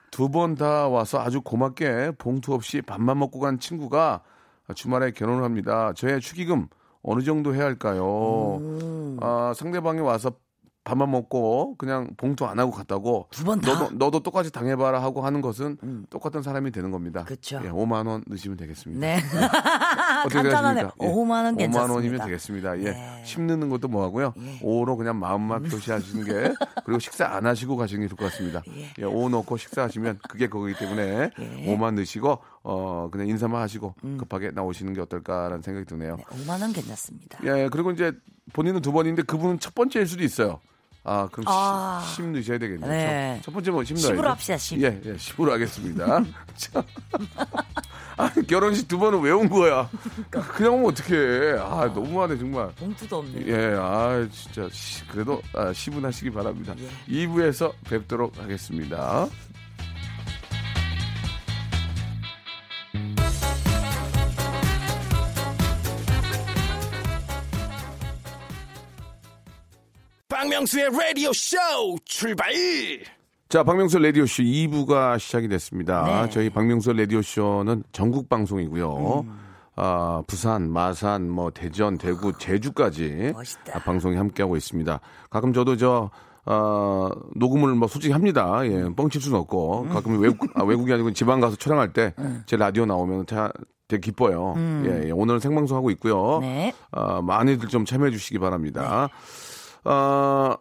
[0.09, 4.21] 두 번 다 와서 아주 고맙게 봉투 없이 밥만 먹고 간 친구가
[4.75, 5.91] 주말에 결혼을 합니다.
[5.95, 6.67] 저의 축의금
[7.03, 8.59] 어느 정도 해야 할까요?
[9.21, 10.31] 아, 상대방이 와서
[10.85, 13.71] 밥만 먹고 그냥 봉투 안 하고 갔다고 두 번 다?
[13.71, 13.79] 음.
[13.79, 15.77] 너도, 너도 똑같이 당해봐라 하고 하는 것은
[16.09, 17.23] 똑같은 사람이 되는 겁니다.
[17.23, 17.61] 그쵸.
[17.63, 18.99] 예, 5만 원 넣으시면 되겠습니다.
[18.99, 19.17] 네.
[21.01, 21.07] 예.
[21.07, 21.93] 5만 원 5만 괜찮습니다.
[21.93, 22.79] 원이면 되겠습니다.
[22.79, 22.83] 예.
[22.91, 23.21] 네.
[23.25, 24.33] 10 넣는 것도 뭐 하고요.
[24.37, 24.59] 예.
[24.59, 26.53] 5로 그냥 마음만 표시하시는 게
[26.85, 28.61] 그리고 식사 안 하시고 가시는 게 좋을 것 같습니다.
[28.99, 29.03] 예.
[29.03, 31.75] 5 넣고 식사하시면 그게 그거기 때문에 예.
[31.75, 34.17] 5만 넣으시고 어 그냥 인사만 하시고 음.
[34.17, 36.15] 급하게 나오시는 게 어떨까라는 생각이 드네요.
[36.17, 37.39] 네, 5만 원 괜찮습니다.
[37.43, 38.11] 예, 그리고 이제
[38.53, 40.59] 본인은 두 번인데 그분은 첫 번째일 수도 있어요.
[41.05, 42.01] 아, 그럼 아.
[42.15, 42.89] 10, 넣으셔야 되겠네요.
[42.89, 43.35] 네.
[43.39, 44.13] 첫, 첫 번째 뭐 10 넣어야죠.
[44.21, 44.81] 10으로 합시다, 10.
[44.81, 46.23] 예, 예, 10으로 하겠습니다.
[46.55, 46.83] 자.
[48.15, 49.89] 아, 결혼식 두 번은 왜 온 거야?
[50.29, 51.57] 그냥 오면 어떡해.
[51.59, 52.69] 아, 너무하네, 정말.
[52.75, 53.47] 봉투도 없네.
[53.47, 54.69] 예, 아, 진짜.
[54.71, 56.73] 시- 그래도 아, 10분 하시기 바랍니다.
[56.77, 57.25] 예.
[57.25, 59.27] 2부에서 뵙도록 하겠습니다.
[70.63, 71.57] 박명수의 라디오 쇼
[72.05, 72.47] 출발
[73.49, 76.23] 자, 박명수 라디오 쇼 2부가 시작이 됐습니다.
[76.23, 76.29] 네.
[76.29, 79.25] 저희 박명수 라디오 쇼는 전국 방송이고요.
[79.27, 79.39] 음.
[79.75, 83.75] 아, 부산, 마산, 뭐, 대전, 대구, 제주까지 멋있다.
[83.75, 84.99] 아, 방송이 함께하고 있습니다.
[85.29, 86.09] 가끔 저도 저,
[86.45, 88.61] 아, 녹음을 뭐 솔직히 합니다.
[88.65, 88.95] 예, 음.
[88.95, 89.89] 뻥칠 수는 없고.
[89.89, 92.13] 가끔 외국, 아, 외국이 아니고 지방 가서 촬영할 때
[92.45, 93.51] 제 라디오 나오면 다
[93.89, 94.53] 되게 기뻐요.
[94.85, 96.37] 예, 예, 오늘 생방송 하고 있고요.
[96.37, 96.41] 음.
[96.41, 96.73] 네.
[96.91, 99.09] 아, 많이들 좀 참여해 주시기 바랍니다.
[99.85, 100.57] 아,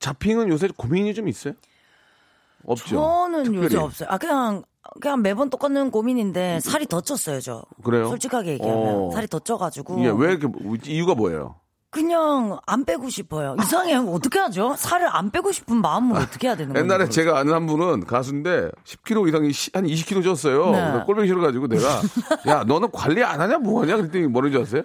[0.00, 1.54] 자핑은 요새 고민이 좀 있어요?
[2.66, 2.96] 없죠.
[2.96, 3.64] 저는 특별히.
[3.64, 4.08] 요새 없어요.
[4.10, 4.62] 아 그냥
[5.00, 7.62] 그냥 매번 똑같은 고민인데 살이 더 쪘어요, 저.
[7.82, 8.08] 그래요?
[8.08, 9.10] 솔직하게 얘기하면 어.
[9.12, 10.00] 살이 더 쪄가지고.
[10.04, 10.48] 예, 왜 이렇게
[10.90, 11.56] 이유가 뭐예요?
[11.90, 13.54] 그냥 안 빼고 싶어요.
[13.60, 14.00] 이상해요.
[14.12, 14.74] 어떻게 하죠?
[14.76, 16.84] 살을 안 빼고 싶은 마음을 어떻게 해야 되는 거예요?
[16.84, 20.72] 옛날에 제가 아는 한 분은 가수인데 10kg 이상이 시- 한 20kg 쪘어요.
[20.72, 21.04] 네.
[21.06, 22.00] 꼴보기 싫어가지고 내가
[22.48, 24.82] 야 너는 관리 안 하냐 뭐하냐 그랬더니 뭐라는 줄 아세요?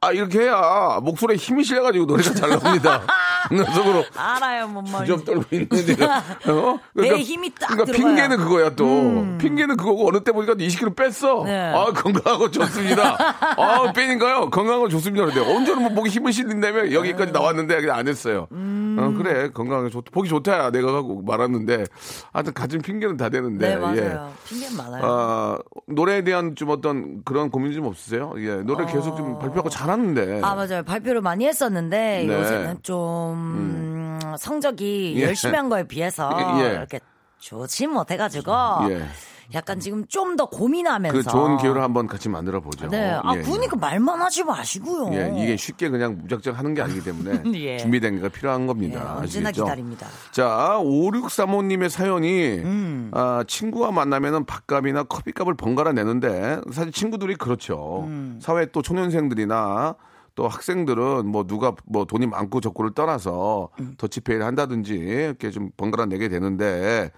[0.00, 3.02] 아 이렇게 해야 목소리에 힘이 실려가지고 노래가 잘 나옵니다.
[3.48, 5.06] 속으로 알아요, 뭔 말인지.
[5.06, 6.04] 좀 떨고 있는데
[6.50, 6.78] 어?
[6.94, 8.06] 내 힘이 딱 그러니까 들어가요.
[8.06, 8.16] 음.
[8.16, 11.44] 핑계는 그거야 또 핑계는 그거고 어느 때 보니까 20kg 뺐어.
[11.44, 11.72] 네.
[11.74, 13.16] 아 건강하고 좋습니다.
[13.56, 15.26] 아 빼니까요 건강하고 좋습니다.
[15.26, 18.46] 그런데 언제는 뭐 목에 힘을 실린다며 여기까지 나왔는데 그냥 안 했어요.
[18.50, 21.84] 어, 그래 건강하게 좋 보기 좋다 내가 하고 말았는데
[22.32, 23.96] 하여튼 가진 핑계는 다 되는데 네, 맞아요.
[23.96, 24.48] 예.
[24.48, 25.02] 핑계 많아요.
[25.04, 28.32] 아, 노래에 대한 좀 어떤 그런 고민 좀 없으세요?
[28.38, 30.40] 예, 노래 를 계속 좀 발표하고 잘하는데.
[30.42, 30.82] 아, 맞아요.
[30.84, 32.34] 발표를 많이 했었는데, 네.
[32.34, 35.22] 요새는 좀, 음, 성적이 예.
[35.24, 36.30] 열심히 한 거에 비해서,
[36.62, 36.72] 예.
[36.74, 37.00] 이렇게
[37.38, 38.52] 좋지 못해가지고,
[38.90, 39.06] 예.
[39.54, 41.16] 약간 지금 좀 더 고민하면서.
[41.16, 42.88] 그 좋은 기회를 한번 같이 만들어 보죠.
[42.88, 43.12] 네.
[43.22, 45.14] 아, 예, 그러니까 말만 하지 마시고요.
[45.14, 47.78] 예, 이게 쉽게 그냥 무작정 하는 게 아니기 때문에 예.
[47.78, 49.16] 준비된 게 필요한 예, 겁니다.
[49.18, 49.64] 언제나 아시겠죠?
[49.64, 50.08] 기다립니다.
[50.32, 53.10] 자, 5635님의 사연이 음.
[53.14, 58.02] 아, 친구와 만나면은 밥값이나 커피값을 번갈아 내는데 사실 친구들이 그렇죠.
[58.08, 58.38] 음.
[58.42, 59.94] 사회 또 초년생들이나
[60.36, 63.94] 또 학생들은 뭐 누가 뭐 돈이 많고 적고를 떠나서 음.
[63.96, 67.10] 더치페이를 한다든지 이렇게 좀 번갈아 내게 되는데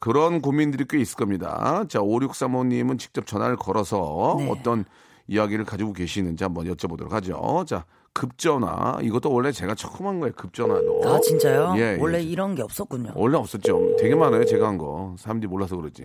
[0.00, 1.84] 그런 고민들이 꽤 있을 겁니다.
[1.88, 4.50] 자, 5635님은 직접 전화를 걸어서 네.
[4.50, 4.84] 어떤
[5.28, 7.64] 이야기를 가지고 계시는지 한번 여쭤보도록 하죠.
[7.68, 8.98] 자, 급전화.
[9.02, 10.32] 이것도 원래 제가 처음 한 거예요.
[10.34, 11.02] 급전화도.
[11.04, 11.74] 아, 진짜요?
[11.76, 11.98] 예, 예.
[12.00, 13.12] 원래 이런 게 없었군요.
[13.14, 13.96] 원래 없었죠.
[13.98, 14.46] 되게 많아요.
[14.46, 15.14] 제가 한 거.
[15.18, 16.04] 사람들이 몰라서 그러지.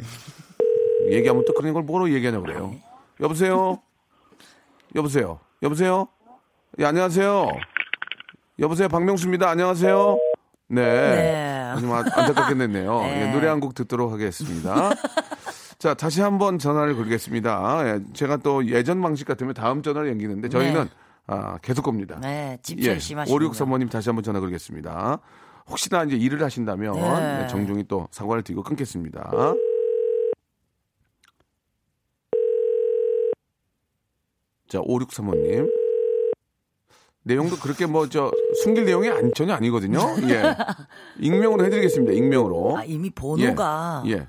[1.09, 2.75] 얘기하면 또 그런 걸 뭐로 얘기하냐고 그래요.
[3.21, 3.79] 여보세요?
[4.95, 5.39] 여보세요?
[5.63, 6.07] 여보세요?
[6.79, 7.47] 예, 안녕하세요?
[8.59, 8.87] 여보세요?
[8.87, 9.49] 박명수입니다.
[9.49, 10.19] 안녕하세요?
[10.69, 10.83] 네.
[10.83, 11.73] 네.
[11.79, 12.99] 좀 안타깝게 됐네요.
[13.01, 13.21] 네.
[13.27, 14.91] 예, 노래 한 곡 듣도록 하겠습니다.
[15.79, 17.81] 자, 다시 한번 전화를 걸겠습니다.
[17.87, 20.89] 예, 제가 또 예전 방식 같으면 다음 전화를 연기는데 저희는 네.
[21.27, 22.19] 아, 계속 겁니다.
[22.21, 23.49] 네, 집철 심하시군요.
[23.51, 25.19] 5635님 다시 한번 전화 걸겠습니다.
[25.69, 27.37] 혹시나 이제 일을 하신다면 네.
[27.41, 29.31] 네, 정중히 또 사과를 드리고 끊겠습니다.
[34.69, 35.86] 자, 5635님.
[37.27, 38.31] 내용도 그렇게 뭐 저
[38.63, 39.99] 숨길 내용이 안, 전혀 아니거든요.
[40.29, 40.55] 예.
[41.19, 42.13] 익명으로 해드리겠습니다.
[42.13, 42.77] 익명으로.
[42.77, 44.11] 아, 이미 번호가 예.
[44.11, 44.27] 예.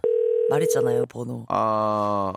[0.50, 1.46] 말했잖아요, 번호.
[1.48, 2.32] 아,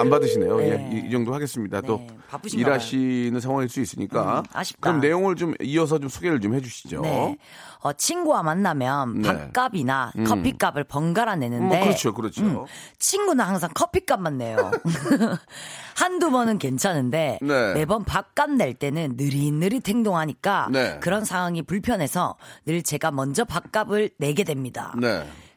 [0.00, 0.56] 안 받으시네요.
[0.58, 0.70] 네.
[0.70, 1.80] 예, 이, 이 정도 하겠습니다.
[1.82, 4.40] 또 네, 바쁘신가 일하시는 상황일 수 있으니까.
[4.40, 4.78] 음, 아쉽다.
[4.80, 7.02] 그럼 내용을 좀 이어서 좀 소개를 좀 해주시죠.
[7.02, 7.36] 네.
[7.82, 9.28] 어, 친구와 만나면 네.
[9.28, 10.24] 밥값이나 음.
[10.24, 12.42] 커피값을 번갈아 내는데 뭐 그렇죠, 그렇죠.
[12.42, 12.64] 음,
[12.98, 14.70] 친구는 항상 커피값만 내요.
[15.96, 17.74] 한두 번은 괜찮은데 네.
[17.74, 20.98] 매번 밥값 낼 때는 느릿느릿 행동하니까 네.
[21.00, 22.36] 그런 상황이 불편해서
[22.66, 24.94] 늘 제가 먼저 밥값을 내게 됩니다.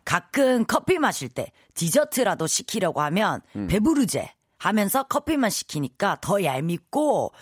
[0.04, 0.12] 네.
[0.12, 3.68] 가끔 커피 마실 때 디저트라도 시키려고 하면 음.
[3.68, 7.34] 배부르제 하면서 커피만 시키니까 더 얄밉고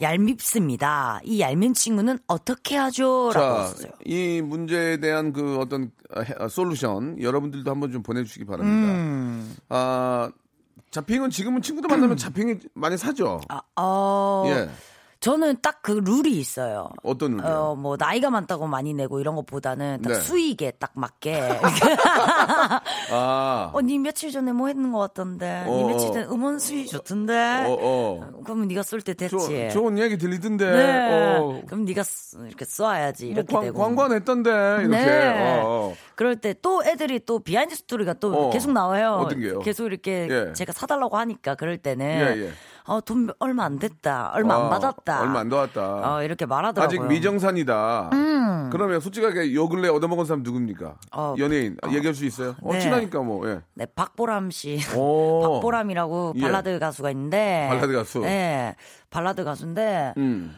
[0.00, 1.20] 얄밉습니다.
[1.24, 3.30] 이 얄민 친구는 어떻게 하죠?
[3.32, 3.92] 라고 자, 했어요.
[4.04, 5.90] 이 문제에 대한 그 어떤
[6.38, 8.92] 아, 솔루션 여러분들도 한번 좀 보내주시기 바랍니다.
[8.92, 9.54] 음.
[9.68, 10.30] 아,
[10.90, 13.40] 자핑은 지금은 친구들 만나면 자핑이 많이 사죠.
[13.48, 14.68] 아, 어, 예.
[15.22, 16.90] 저는 딱 그 룰이 있어요.
[17.02, 17.48] 어떤 룰이요?
[17.52, 20.14] 어, 뭐, 나이가 많다고 많이 내고 이런 것보다는 딱 네.
[20.20, 21.40] 수익에 딱 맞게.
[23.10, 25.64] 아, 어, 니 며칠 전에 뭐 했는 것 같던데.
[25.66, 26.12] 니 어, 며칠 어.
[26.12, 27.64] 전에 음원 수익 좋던데.
[27.66, 28.30] 어, 어.
[28.44, 29.36] 그러면 네가 쏠 때 됐지.
[29.36, 30.70] 조, 좋은 얘기 들리던데.
[30.70, 31.38] 네.
[31.38, 31.62] 어.
[31.66, 33.78] 그럼 네가 쓰- 이렇게 쏴야지 뭐 이렇게 광, 되고.
[33.80, 34.50] 광고 안 했던데.
[34.50, 34.88] 이렇게.
[35.04, 35.60] 네.
[35.60, 35.94] 어, 어.
[36.14, 38.50] 그럴 때 또 애들이 또 behind story가 또 어.
[38.50, 39.14] 계속 나와요.
[39.24, 39.58] 어떤 게요?
[39.60, 40.52] 계속 이렇게 예.
[40.52, 42.50] 제가 사달라고 하니까 그럴 때는 예, 예.
[42.84, 44.32] 어, 돈 얼마 안 됐다.
[44.34, 45.22] 얼마 어, 안 받았다.
[45.22, 46.14] 얼마 안 나왔다.
[46.14, 47.00] 어, 이렇게 말하더라고요.
[47.00, 47.04] 음.
[47.04, 48.10] 아직 미정산이다.
[48.72, 50.94] 그러면 솔직하게 요 근래 얻어먹은 사람 누굽니까?
[51.12, 52.56] 어, 연예인 얘기할 수 있어요?
[52.62, 52.80] 어, 네.
[52.80, 53.46] 친하니까 뭐.
[53.48, 53.60] 예.
[53.74, 54.80] 네, 박보람 씨.
[54.96, 55.40] 오.
[55.60, 56.40] 박보람이라고 예.
[56.40, 57.66] 발라드 가수가 있는데.
[57.68, 58.20] 발라드 가수.
[58.20, 58.74] 네.
[59.10, 60.14] 발라드 가수인데.
[60.16, 60.56] 음.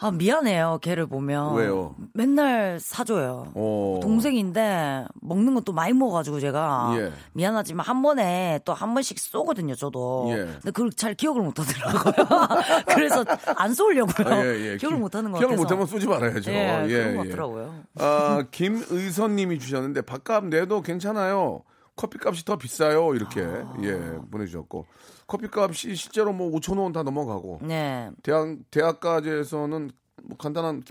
[0.00, 0.78] 아, 미안해요.
[0.80, 1.56] 걔를 보면.
[1.56, 1.96] 왜요?
[2.14, 3.48] 맨날 사줘요.
[3.54, 3.98] 오.
[4.00, 7.12] 동생인데 먹는 것도 많이 먹어가지고 제가 예.
[7.32, 10.36] 미안하지만 한 번에 또 한 번씩 쏘거든요 저도 예.
[10.36, 12.14] 근데 그걸 잘 기억을 못 하더라고요
[12.94, 13.24] 그래서
[13.56, 14.76] 안 쏘려고요 아, 예, 예.
[14.76, 16.50] 기억을 기- 못하는 것 기억을 같아서 못하면 쏘지 말아야죠.
[16.52, 17.28] 예, 예, 그런 것 예.
[17.30, 21.62] 같더라고요 아, 김의선 님이 주셨는데 밥값 내도 괜찮아요.
[21.96, 23.14] 커피값이 더 비싸요.
[23.16, 23.74] 이렇게 아.
[23.82, 23.98] 예
[24.30, 24.86] 보내주셨고
[25.28, 29.90] 커피값이 실제로 뭐 5천 원 다 넘어가고 네 대학 대학가에서는
[30.24, 30.82] 뭐 간단한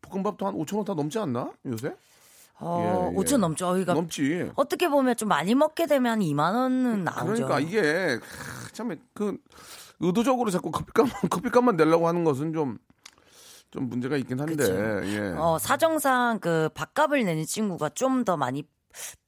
[0.00, 1.94] 볶음밥도 한 5천 원 다 넘지 않나 요새?
[2.58, 3.16] 어, 예, 예.
[3.16, 4.50] 5천 넘죠 그러니까 넘지.
[4.56, 8.18] 어떻게 보면 좀 많이 먹게 되면 2만 원은 나오죠 그러니까 이게
[8.72, 9.36] 참그
[10.00, 14.64] 의도적으로 자꾸 커피값 커피값만 내려고 하는 것은 좀좀 문제가 있긴 한데.
[15.04, 15.34] 예.
[15.38, 18.64] 어, 사정상 그 밥값을 내는 친구가 좀 더 많이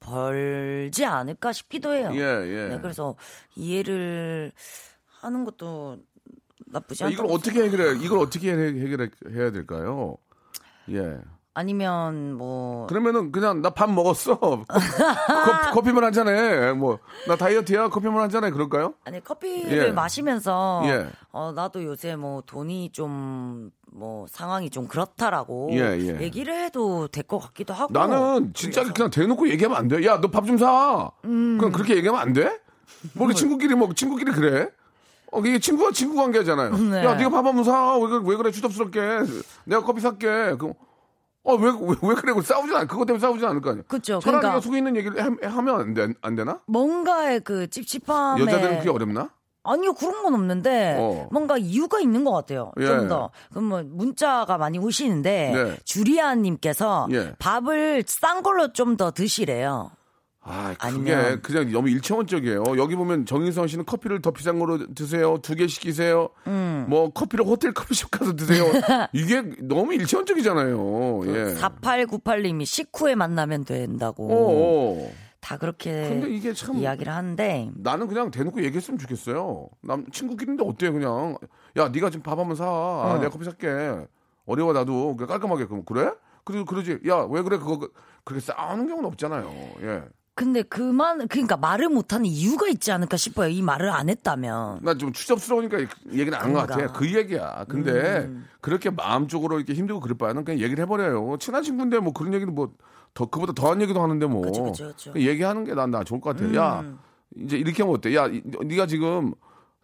[0.01, 2.69] 벌지 않을까 싶기도 해요 예, 예.
[2.69, 3.17] 네, 그래서
[3.57, 4.53] 이해를
[5.21, 5.99] 하는 것도
[6.67, 7.15] 나쁘지 아, 않다.
[7.15, 8.05] 이걸 어떻게 해결해?
[8.05, 10.17] 이걸 어떻게 해결해 해야 될까요?
[10.91, 11.19] 예.
[11.55, 14.39] 아니면 뭐 그러면은 그냥 나 밥 먹었어.
[15.73, 16.73] 커피, 만 한잔해.
[16.73, 17.89] 뭐 나 다이어트야.
[17.89, 18.51] 커피만 한잔해.
[18.51, 18.95] 그럴까요?
[19.05, 19.93] 아니 커피를 예.
[19.93, 21.07] 마시면서 예.
[21.33, 26.21] 어 나도 요새 뭐 돈이 좀 뭐 상황이 좀 그렇다라고 예, 예.
[26.21, 30.05] 얘기를 해도 될 것 같기도 하고 나는 진짜 그냥 대놓고 얘기하면 안 돼.
[30.05, 31.13] 야, 너 밥 좀 사.
[31.23, 32.59] 그냥 그렇게 얘기하면 안 돼?
[33.13, 34.69] 뭐 우리 친구끼리 뭐 친구끼리 그래?
[35.31, 36.77] 어, 이게 친구가 친구 관계잖아요.
[36.77, 37.05] 네.
[37.05, 37.97] 야, 네가 밥 한번 사.
[37.99, 38.51] 왜, 그래- 왜 그래?
[38.51, 39.01] 추접스럽게.
[39.65, 40.57] 내가 커피 살게.
[40.59, 40.75] 그럼
[41.45, 42.33] 어, 왜, 왜, 왜 그래?
[42.43, 43.83] 싸우지 않, 그것 때문에 싸우지 않을 거 아니야.
[43.87, 44.19] 그쵸.
[44.19, 46.61] 차라리 그러니까- 속에 있는 얘기를 하- 하면 안, 되, 안 되나?
[46.67, 49.31] 뭔가의 그 찝찝함에 여자들은 그게 어렵나?
[49.67, 51.27] 아니요 그런 건 없는데 어.
[51.33, 52.71] 뭔가 이유가 있는 것 같아요.
[52.81, 52.87] 예.
[52.87, 53.31] 좀 더.
[53.51, 55.77] 그럼 뭐 문자가 많이 오시는데 네.
[55.87, 57.35] 주리아님께서 예.
[57.39, 59.91] 밥을 싼 걸로 좀 더 드시래요.
[60.47, 62.63] 아, 그게 아니면- 그냥 너무 일체원적이에요.
[62.77, 65.39] 여기 보면 정인성 씨는 커피를 더 비싼 거로 드세요.
[65.39, 66.29] 두 개 시키세요.
[66.47, 66.85] 음.
[66.89, 68.65] 뭐 커피를 호텔 커피숍 가서 드세요.
[69.15, 71.21] 이게 너무 일체원적이잖아요.
[71.27, 71.55] 예.
[71.55, 74.29] 4898님이 식후에 만나면 된다고.
[74.31, 75.11] 어, 어.
[75.41, 79.69] 다 그렇게 근데 이게 참 이야기를 하는데 나는 그냥 대놓고 얘기했으면 좋겠어요.
[79.83, 81.37] 남 친구끼리인데 어때요, 그냥?
[81.77, 82.65] 야, 네가 지금 밥 한번 사.
[82.67, 84.07] 아, 내가 커피 살게.
[84.47, 86.11] 어려워 나도 그냥 깔끔하게 그럼 그래?
[86.45, 87.01] 그래 그러지.
[87.09, 87.59] 야, 왜 그래?
[87.59, 87.93] 그거 그-
[88.25, 89.51] 그렇게 싸우는 경우는 없잖아요.
[89.83, 90.03] 예.
[90.37, 93.49] 근데 그만 그러니까 말을 못하는 이유가 있지 않을까 싶어요.
[93.49, 94.81] 이 말을 안 했다면.
[94.83, 95.79] 나 좀 추접스러우니까
[96.13, 96.75] 얘기는 안 한 것 같아.
[96.77, 96.93] 그런가.
[96.99, 97.65] 그 얘기야.
[97.69, 98.29] 근데
[98.61, 101.37] 그렇게 마음적으로 이렇게 힘들고 그럴 바에는 그냥 얘기를 해버려요.
[101.39, 102.73] 친한 친구인데 뭐 그런 얘기는 뭐
[103.17, 105.13] 더 그보다 더한 얘기도 하는데 뭐 그쵸, 그쵸, 그쵸.
[105.15, 106.53] 얘기하는 게 난나 좋을 것 같아.
[106.57, 106.83] 야
[107.37, 108.13] 이제 이렇게 하면 어때?
[108.17, 109.33] 야 이- 네가 지금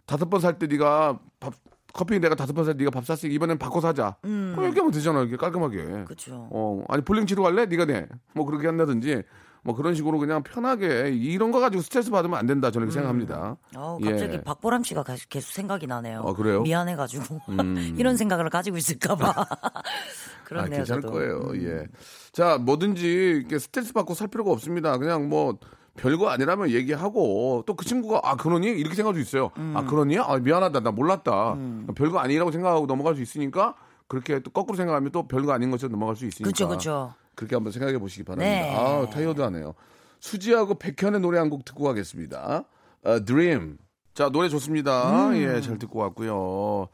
[0.05, 1.55] 다섯 번 살 때 네가 밥
[1.93, 4.17] 커피 내가 다섯 번살때 네가 밥 샀으니 이번엔 바꿔 사자.
[4.23, 5.21] 그럼 이렇게 하면 되잖아.
[5.21, 6.07] 이렇게 깔끔하게.
[6.07, 6.49] 그렇죠.
[6.51, 7.67] 어 아니 볼링 치러 갈래?
[7.67, 8.09] 네가 내.
[8.35, 9.23] 뭐 그렇게 한다든지.
[9.63, 13.57] 뭐 그런 식으로 그냥 편하게 이런 거 가지고 스트레스 받으면 안 된다 저는 그렇게 생각합니다.
[13.77, 14.41] 어, 갑자기 예.
[14.41, 16.23] 박보람 씨가 가- 계속 생각이 나네요.
[16.27, 16.59] 아, 그래요?
[16.59, 16.63] 음.
[16.63, 17.41] 미안해가지고
[17.99, 19.35] 이런 생각을 가지고 있을까봐.
[20.45, 20.73] 그렇네요.
[20.75, 21.13] 아, 괜찮을 저도.
[21.13, 21.41] 거예요.
[21.57, 21.87] 예.
[22.33, 24.97] 자, 뭐든지 이렇게 스트레스 받고 살 필요가 없습니다.
[24.99, 25.59] 그냥 뭐
[25.97, 29.51] 별거 아니라면 얘기하고 또 그 친구가 아 그러니 이렇게 생각할 수 있어요.
[29.59, 29.75] 음.
[29.77, 30.19] 아 그러니?
[30.19, 31.57] 아 미안하다 나 몰랐다.
[31.95, 33.75] 별거 아니라고 생각하고 넘어갈 수 있으니까
[34.09, 36.49] 그렇게 또 거꾸로 생각하면 또 별거 아닌 것처럼 넘어갈 수 있으니까.
[36.51, 37.15] 그쵸, 그쵸.
[37.41, 38.51] 그렇게 한번 생각해 보시기 바랍니다.
[38.51, 38.77] 네.
[38.77, 39.73] 아 타이어드하네요.
[40.21, 42.65] 수지하고 백현의 노래 한 곡 듣고 가겠습니다.
[43.03, 43.79] 어, Dream.
[44.13, 45.31] 자 노래 좋습니다.
[45.31, 45.37] 음.
[45.37, 46.89] 예, 잘 듣고 왔고요.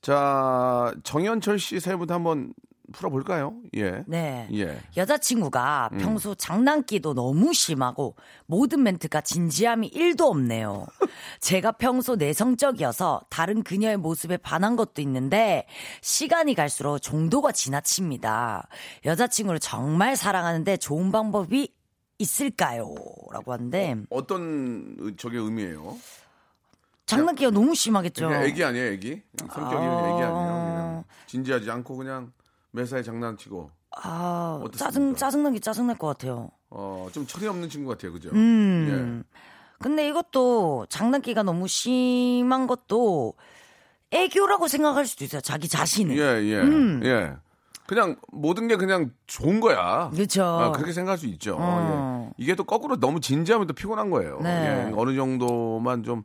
[0.00, 2.52] 자 정현철 씨 사연부터 한번
[2.92, 3.54] 풀어볼까요?
[3.76, 4.02] 예.
[4.06, 4.48] 네.
[4.52, 4.80] 예.
[4.96, 8.16] 여자친구가 평소 장난기도 너무 심하고
[8.46, 10.86] 모든 멘트가 진지함이 1도 없네요.
[11.40, 15.66] 제가 평소 내성적이어서 다른 그녀의 모습에 반한 것도 있는데
[16.00, 18.68] 시간이 갈수록 정도가 지나칩니다.
[19.04, 21.72] 여자친구를 정말 사랑하는데 좋은 방법이
[22.18, 22.94] 있을까요?
[23.32, 25.96] 라고 하는데 어떤 의- 저게 의미예요?
[27.06, 28.28] 장난기가 너무 심하겠죠.
[28.28, 29.22] 그냥 애기 아니에요, 애기?
[29.38, 30.08] 성격이 그냥 아.
[30.08, 30.32] 애기 아니에요?
[30.34, 32.32] 그냥 진지하지 않고 그냥
[32.72, 33.70] 매사에 장난치고
[34.02, 34.78] 아, 어떻습니까?
[34.84, 36.50] 짜증 짜증나기 짜증날 것 같아요.
[36.70, 38.30] 어, 좀 철이 없는 친구 같아요, 그죠?
[38.32, 39.22] 음.
[39.78, 43.34] 근데 이것도 장난기가 너무 심한 것도
[44.10, 45.40] 애교라고 생각할 수도 있어요.
[45.40, 46.16] 자기 예, 자신을.
[46.16, 46.60] 예, 예.
[46.60, 47.00] 음.
[47.04, 47.34] 예.
[47.86, 50.10] 그냥 모든 게 그냥 좋은 거야.
[50.10, 50.44] 그렇죠.
[50.44, 51.56] 아, 그렇게 생각할 수 있죠.
[51.58, 52.28] 어.
[52.28, 52.34] 예.
[52.38, 54.40] 이게 또 거꾸로 너무 진지하면 또 피곤한 거예요.
[54.40, 54.86] 네.
[54.88, 54.92] 예.
[54.94, 56.22] 어느 정도만 좀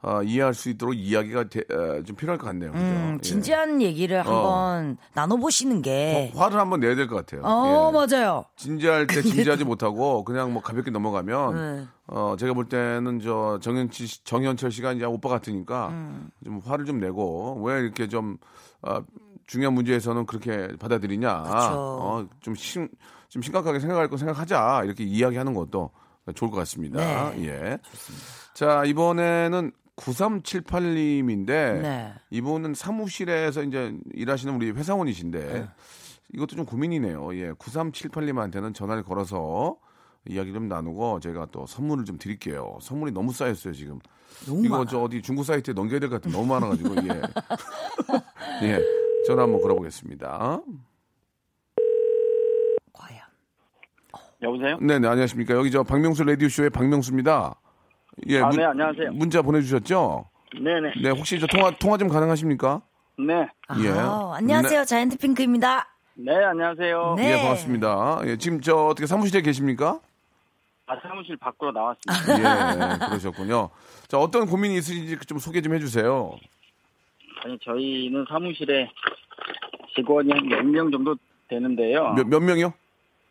[0.00, 2.70] 아, 이해할 수 있도록 이야기가 되- 어, 좀 필요할 것 같네요.
[2.70, 2.84] 그죠?
[2.84, 3.20] 음, 예.
[3.20, 6.32] 진지한 얘기를 한번 나눠보시는 게.
[6.36, 7.42] 화- 화를 한번 내야 될 것 같아요.
[7.44, 7.92] 어, 예.
[8.16, 8.44] 맞아요.
[8.54, 11.86] 진지할 때 진지하지 못하고 그냥 뭐 가볍게 넘어가면 네.
[12.06, 16.30] 어 제가 볼 때는 저 정현치 씨- 정현철 씨가 이제 오빠 같으니까 음.
[16.44, 18.38] 좀 화를 좀 내고 왜 이렇게 좀
[18.82, 19.00] 어,
[19.48, 21.56] 중요한 문제에서는 그렇게 받아들이냐 그쵸.
[21.56, 22.88] 어 좀 심,
[23.28, 25.90] 좀 심각하게 생각할 거 생각하자 이렇게 이야기하는 것도
[26.36, 27.00] 좋을 것 같습니다.
[27.32, 27.46] 네.
[27.48, 27.78] 예.
[28.54, 31.46] 자 이번에는 9378님인데
[31.82, 32.14] 네.
[32.30, 35.68] 이분은 사무실에서 이제 일하시는 우리 회사원이신데 네.
[36.34, 37.34] 이것도 좀 고민이네요.
[37.36, 39.76] 예, 9378님한테는 전화를 걸어서
[40.26, 42.78] 이야기 좀 나누고 저희가 또 선물을 좀 드릴게요.
[42.82, 43.98] 선물이 너무 쌓였어요 지금.
[44.46, 44.90] 너무 이거 많아.
[44.90, 47.22] 저 어디 중고 사이트에 넘겨야 될 것 같은 너무 많아 가지고 예.
[48.62, 48.78] 예,
[49.26, 50.60] 전화 한번 걸어 보겠습니다.
[52.92, 53.20] 과연.
[54.42, 54.78] 여보세요?
[54.80, 55.54] 네, 네 안녕하십니까.
[55.54, 57.58] 여기 저 박명수 라디오 쇼의 박명수입니다.
[58.26, 59.12] 예, 아, 네, 안녕하세요.
[59.12, 60.24] 문자 보내주셨죠?
[60.54, 60.94] 네네.
[61.02, 62.82] 네, 혹시 저 통화 통화 좀 가능하십니까?
[63.18, 63.34] 네.
[63.82, 63.90] 예.
[63.90, 64.84] 아, 안녕하세요.
[64.84, 65.88] 자이언트 핑크입니다.
[66.14, 67.14] 네, 안녕하세요.
[67.16, 67.32] 네.
[67.32, 68.20] 예, 반갑습니다.
[68.24, 70.00] 예, 지금 저 어떻게 사무실에 계십니까?
[70.86, 73.04] 아, 사무실 밖으로 나왔습니다.
[73.04, 73.70] 예, 그러셨군요.
[74.08, 76.32] 자, 어떤 고민이 있으신지 좀 소개 좀 해주세요.
[77.44, 78.90] 아니, 저희는 사무실에
[79.94, 81.14] 직원이 한 10명 정도
[81.48, 82.14] 되는데요.
[82.14, 82.72] 몇, 몇 명이요?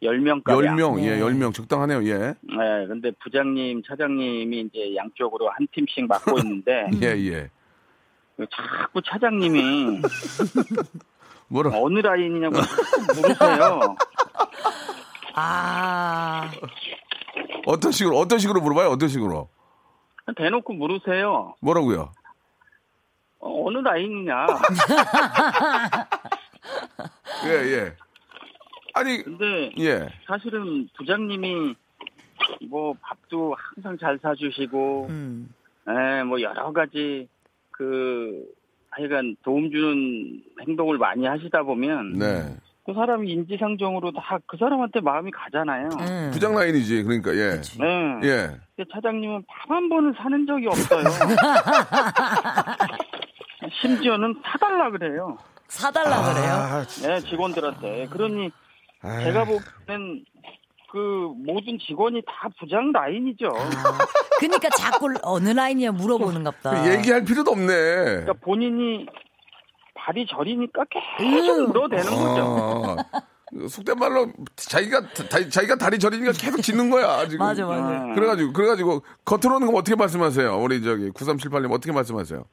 [0.01, 0.51] 10명까지.
[0.51, 1.03] 열명 네.
[1.15, 2.17] 예, 열명 적당하네요, 예.
[2.41, 7.49] 네, 근데 부장님, 차장님이 이제 양쪽으로 한 팀씩 맡고 있는데, 예, 예.
[8.51, 10.01] 자꾸 차장님이
[11.49, 13.95] 뭐라, 어느 라인이냐고 자꾸 물으세요.
[15.33, 16.51] 아,
[17.65, 19.49] 어떤 식으로, 어떤 식으로 물어봐요, 어떤 식으로?
[20.35, 21.55] 대놓고 물으세요.
[21.61, 22.11] 뭐라고요?
[23.39, 24.45] 어, 어느 라인이냐.
[27.45, 27.95] 예, 예.
[28.97, 30.07] 아니, 근데 예.
[30.27, 31.75] 사실은 부장님이
[32.69, 35.53] 뭐 밥도 항상 잘 사주시고, 음.
[35.89, 37.27] 예, 뭐 여러 가지
[37.71, 38.43] 그
[38.91, 42.55] 하여간 도움 주는 행동을 많이 하시다 보면 네.
[42.85, 45.89] 그 사람이 인지상정으로 다 그 사람한테 마음이 가잖아요.
[45.99, 46.29] 음.
[46.33, 47.03] 부장 라인이지.
[47.03, 47.61] 그러니까 예.
[47.79, 48.19] 네.
[48.23, 48.47] 예.
[48.75, 51.03] 근데 차장님은 밥 한 번을 사는 적이 없어요.
[53.81, 55.37] 심지어는 사달라 그래요.
[55.67, 56.53] 사달라 그래요.
[56.53, 58.07] 아, 네, 직원들한테.
[58.09, 58.49] 그러니
[59.01, 60.25] 제가 보기에는
[60.91, 63.49] 그 모든 직원이 다 부장 라인이죠.
[64.39, 66.83] 그러니까 자꾸 어느 라인이야 물어보는갑다.
[66.83, 67.65] 그 얘기할 필요도 없네.
[67.67, 69.05] 그러니까 본인이
[69.95, 72.41] 발이 저리니까 계속 물어대는 거죠.
[72.45, 77.45] 어, 속된 말로 자기가 다, 자기가 다리 저리니까 계속 짖는 거야 지금.
[77.45, 78.03] 맞아 맞아.
[78.03, 78.15] 음.
[78.15, 80.57] 그래가지고 그래가지고 겉으로는 어떻게 말씀하세요?
[80.57, 82.45] 우리 저기 9378님 어떻게 말씀하세요?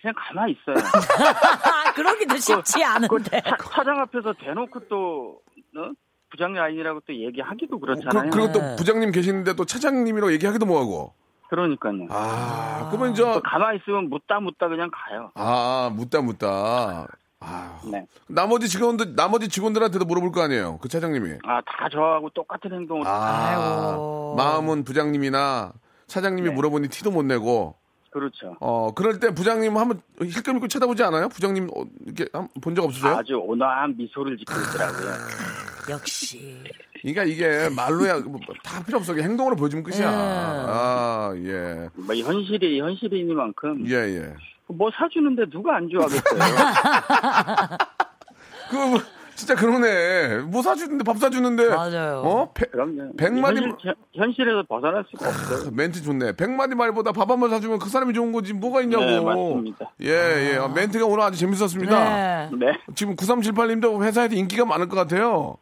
[0.00, 0.74] 그냥 가만히 있어요.
[1.94, 3.42] 아, 그러기도 쉽지 그 않은데.
[3.42, 5.40] 차, 차장 앞에서 대놓고 또
[5.76, 5.90] 어?
[6.30, 8.30] 부장 라인이라고 또 얘기하기도 그, 그렇잖아요.
[8.30, 8.76] 그 리고 또 네.
[8.76, 11.14] 부장님 계시는데 또 차장님이라고 얘기하기도 뭐하고.
[11.48, 12.08] 그러니까요.
[12.10, 15.30] 아, 그러면 저 가만히 있으면 묻다 묻다 그냥 가요.
[15.34, 17.06] 아, 묻다 묻다.
[17.38, 18.06] 아, 네.
[18.26, 20.78] 나머지 직원들 나머지 직원들한테도 물어볼 거 아니에요.
[20.78, 21.38] 그 차장님이.
[21.44, 23.06] 아, 다 저하고 똑같은 행동을.
[23.06, 24.34] 아, 아이고.
[24.36, 25.72] 마음은 부장님이나
[26.06, 26.54] 차장님이 네.
[26.54, 27.76] 물어보니 티도 못 내고.
[28.14, 28.56] 그렇죠.
[28.60, 31.28] 어, 그럴 때 부장님 한번 힐끔 입고 쳐다보지 않아요?
[31.28, 32.26] 부장님 어, 이렇게
[32.62, 33.16] 본 적 없으세요?
[33.16, 35.10] 아주 온화한 미소를 짓고 있더라고요.
[35.90, 36.62] 역시.
[37.02, 39.14] 그러니까 이게 말로야 뭐 다 필요 없어.
[39.14, 40.08] 행동으로 보여주면 끝이야.
[40.10, 40.16] 네.
[40.16, 41.88] 아, 예.
[41.94, 44.32] 뭐 현실이 현실이니만큼 예, 예.
[44.68, 46.22] 뭐 사주는데 누가 안 좋아하겠어요.
[48.70, 48.98] 그, 뭐,
[49.34, 50.42] 진짜 그러네.
[50.42, 51.68] 뭐 사주는데, 밥 사주는데.
[51.68, 52.22] 맞아요.
[52.24, 52.52] 어?
[52.54, 53.16] 백, 그럼요.
[53.16, 55.70] 백마디 현실, 현실에서 벗어날 수가 없어요.
[55.72, 56.32] 멘트 좋네.
[56.36, 58.52] 백마디 말보다 밥 한 번 사주면 그 사람이 좋은 거지.
[58.52, 59.04] 뭐가 있냐고.
[59.04, 59.90] 네, 맞습니다.
[60.02, 60.56] 예, 예.
[60.56, 62.04] 아, 멘트가 오늘 아주 재밌었습니다.
[62.04, 62.50] 네.
[62.58, 62.78] 네.
[62.94, 65.56] 지금 9378님도 회사에서 인기가 많을 것 같아요.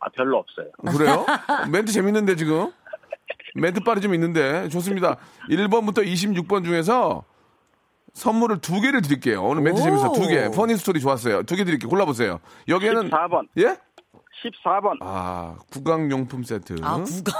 [0.00, 0.68] 아, 별로 없어요.
[0.96, 1.26] 그래요?
[1.70, 2.72] 멘트 재밌는데, 지금?
[3.54, 4.68] 멘트 빨이 좀 있는데.
[4.68, 5.16] 좋습니다.
[5.50, 7.24] 1번부터 26번 중에서
[8.18, 9.42] 선물을 두 개를 드릴게요.
[9.44, 9.84] 오늘 멘트 오.
[9.84, 10.12] 재밌어.
[10.12, 10.50] 두 개.
[10.50, 11.44] funny story 좋았어요.
[11.44, 11.88] 두 개 드릴게요.
[11.88, 12.40] 골라보세요.
[12.68, 13.10] 여기에는.
[13.10, 13.48] 14번.
[13.58, 13.76] 예?
[14.64, 14.98] 14번.
[15.00, 16.76] 아, 구강용품 세트.
[16.82, 17.32] 아, 구가.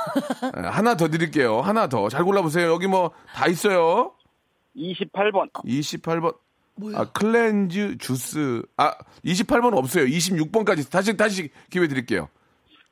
[0.59, 1.61] 예, 하나 더 드릴게요.
[1.61, 2.09] 하나 더.
[2.09, 2.71] 잘 골라보세요.
[2.73, 4.12] 여기 뭐 다 있어요.
[4.77, 5.51] 28번.
[5.64, 6.37] 28번.
[6.95, 8.62] 아, cleanse 주스.
[8.77, 10.05] 아, 28번 없어요.
[10.07, 10.91] 26번까지.
[10.91, 12.29] 다시, 다시 기회 드릴게요.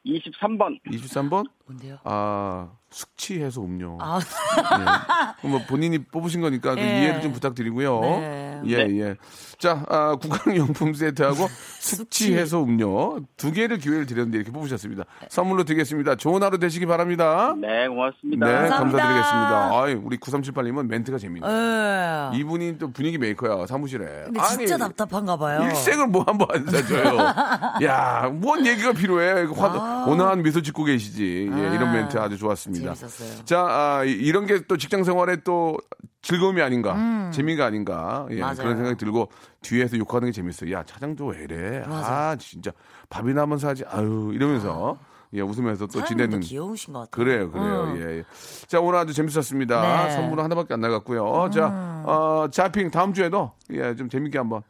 [0.05, 0.79] 23번.
[0.91, 1.45] 23번?
[1.67, 1.99] 뭔데요?
[2.05, 3.99] 아, 숙취 해소 음료.
[4.01, 5.41] 아, 예.
[5.41, 7.03] 그럼 뭐 본인이 뽑으신 거니까 그 예.
[7.03, 8.01] 이해를 좀 부탁드리고요.
[8.01, 8.63] 네.
[8.67, 9.17] 예, 예.
[9.59, 11.49] 자, 아, 구강용품 세트하고
[11.81, 15.05] 숙취 해소 음료 두 개를 기회를 드렸는데 이렇게 뽑으셨습니다.
[15.29, 16.15] 선물로 드리겠습니다.
[16.15, 17.55] 좋은 하루 되시기 바랍니다.
[17.61, 18.47] 네, 고맙습니다.
[18.47, 18.99] 네, 감사합니다.
[18.99, 19.71] 감사드리겠습니다.
[19.83, 21.47] 아이, 우리 9378님은 멘트가 재밌네.
[21.49, 22.39] 예.
[22.39, 24.05] 이분이 또 분위기 메이커야, 사무실에.
[24.27, 25.63] 근데 진짜 답답한가 봐요.
[25.63, 27.19] 일생을 뭐 한번 안 사줘요.
[27.85, 29.47] 야, 뭔 얘기가 필요해.
[29.47, 31.51] 그 화, 온화한 미소 짓고 계시지.
[31.59, 32.95] 예, 이런 아, 멘트 아주 좋았습니다.
[32.95, 33.45] 재밌었어요.
[33.45, 35.77] 자, 아, 이- 이런 게 또 직장 생활에 또
[36.23, 38.41] 즐거움이 아닌가, 재미가 아닌가, 예, 음.
[38.41, 38.57] 맞아요.
[38.57, 39.29] 그런 생각이 들고
[39.63, 40.73] 뒤에서 욕하는 게 재밌어요.
[40.73, 41.83] 야, 차장도 왜 이래?
[41.87, 42.73] 아, 진짜
[43.09, 43.85] 밥이나 한번 사지.
[43.87, 44.99] 아유, 이러면서
[45.35, 46.41] 예, 웃으면서 또 지내는.
[46.41, 47.11] 귀여우신 것 같아요.
[47.25, 47.95] 그래요, 그래요.
[47.97, 48.25] 예, 예.
[48.67, 49.81] 자, 오늘 아주 재밌었습니다.
[49.83, 50.05] 네.
[50.07, 50.11] 음.
[50.17, 51.51] 선물은 하나밖에 안 나갔고요.
[51.53, 51.67] 자,
[52.07, 54.63] 어, 자핑 다음 주에도 예, 좀 재밌게 한번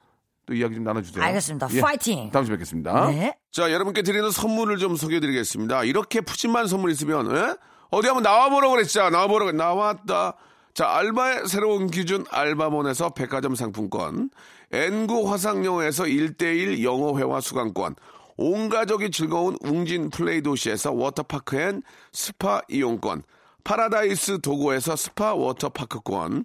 [0.47, 1.23] 또 이야기 좀 나눠주세요.
[1.23, 1.69] 알겠습니다.
[1.73, 2.31] 예, 파이팅!
[2.31, 3.11] 다음 주에 뵙겠습니다.
[3.11, 3.37] 네.
[3.51, 5.85] 자, 여러분께 드리는 선물을 좀 소개해드리겠습니다.
[5.85, 7.57] 이렇게 푸짐한 선물 있으면, 예?
[7.91, 9.11] 어디 한번 나와보라고 그랬죠?
[9.11, 10.37] 나와보라고, 나왔다.
[10.73, 14.31] 자, 알바의 새로운 기준, 알바몬에서 백화점 상품권,
[14.71, 17.97] N구 화상영어에서 1대1 영어회화 수강권,
[18.37, 21.83] 온 가족이 즐거운 웅진 플레이 도시에서 워터파크 and
[22.13, 23.23] 스파 이용권,
[23.65, 26.45] 파라다이스 도고에서 스파 워터파크권,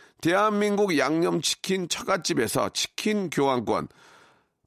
[0.21, 3.87] 대한민국 양념치킨 처갓집에서 치킨 교환권,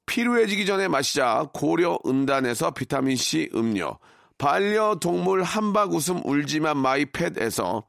[0.05, 1.49] 필요해지기 전에 마시자.
[1.53, 3.97] 고려 은단에서 비타민C 음료,
[4.37, 7.87] 반려동물 함박 웃음 울지만 마이 팻에서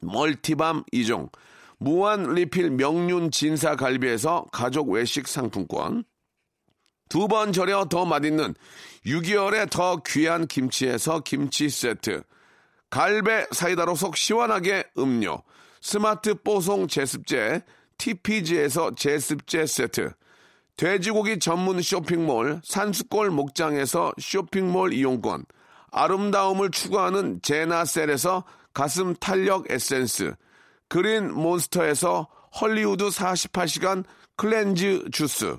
[0.00, 1.30] multi balm 2종,
[1.78, 6.04] 무한 리필 명륜 진사 갈비에서 가족 외식 상품권,
[7.08, 8.54] 두 번 절여 더 맛있는
[9.06, 12.22] 6개월에 더 귀한 김치에서 김치 세트,
[12.90, 15.42] 갈배 사이다로 속 시원하게 음료,
[15.80, 17.62] 스마트 뽀송 제습제,
[17.98, 20.12] TPG에서 제습제 세트,
[20.76, 25.44] 돼지고기 전문 쇼핑몰 산수골 목장에서 쇼핑몰 이용권,
[25.90, 30.34] 아름다움을 추구하는 제나셀에서 가슴 탄력 에센스,
[30.88, 32.28] 그린 몬스터에서
[32.60, 34.04] 헐리우드 48시간
[34.36, 35.56] cleanse 주스,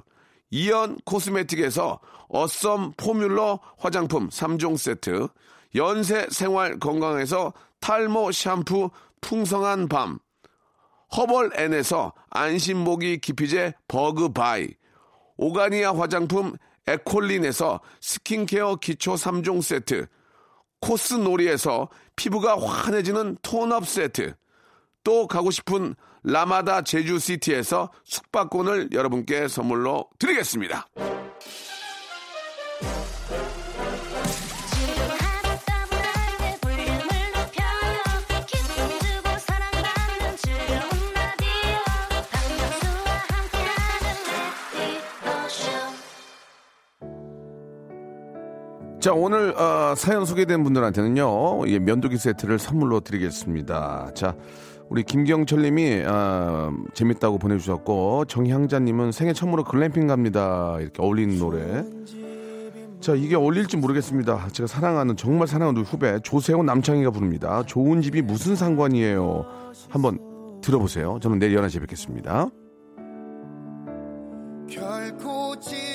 [0.52, 2.00] 이연 코스메틱에서
[2.30, 5.28] 어썸 포뮬러 화장품 3종 세트,
[5.76, 8.90] 연세 생활 건강에서 탈모 샴푸
[9.22, 10.20] 풍성한 밤,
[11.16, 14.68] 허벌 앤에서 안심모기 기피제 버그바이,
[15.38, 16.56] 오가니아 화장품
[16.88, 20.08] 에콜린에서 스킨케어 기초 3종 세트,
[20.82, 24.36] 코스놀이에서 피부가 환해지는 톤업 세트,
[25.04, 30.88] 또 가고 싶은 라마다 제주시티에서 숙박권을 여러분께 선물로 드리겠습니다.
[49.00, 54.12] 자, 오늘 어, 사연 소개된 분들한테는요, 예, 면도기 세트를 선물로 드리겠습니다.
[54.14, 54.36] 자,
[54.90, 60.76] 우리 김경철 님이 아, 재밌다고 보내주셨고, 정향자 님은 생애 처음으로 글램핑 갑니다.
[60.82, 61.86] 이렇게 어울리는 노래.
[63.00, 64.50] 자, 이게 어울릴지 모르겠습니다.
[64.52, 67.64] 제가 사랑하는, 정말 사랑하는 후배, 조세호 남창희가 부릅니다.
[67.66, 69.46] 좋은 집이 무슨 상관이에요.
[69.88, 70.20] 한번
[70.60, 71.20] 들어보세요.
[71.22, 72.50] 저는 내일 11시에 뵙겠습니다.
[74.70, 75.89] 결코 지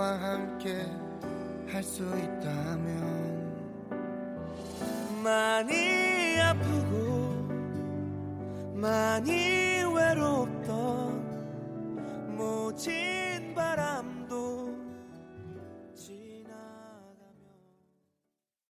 [0.00, 0.86] 나와 함께
[1.70, 2.88] 할 수 있다면
[5.22, 7.46] 많이 아프고
[8.74, 11.20] 많이 외롭던
[12.34, 14.19] 모진 바람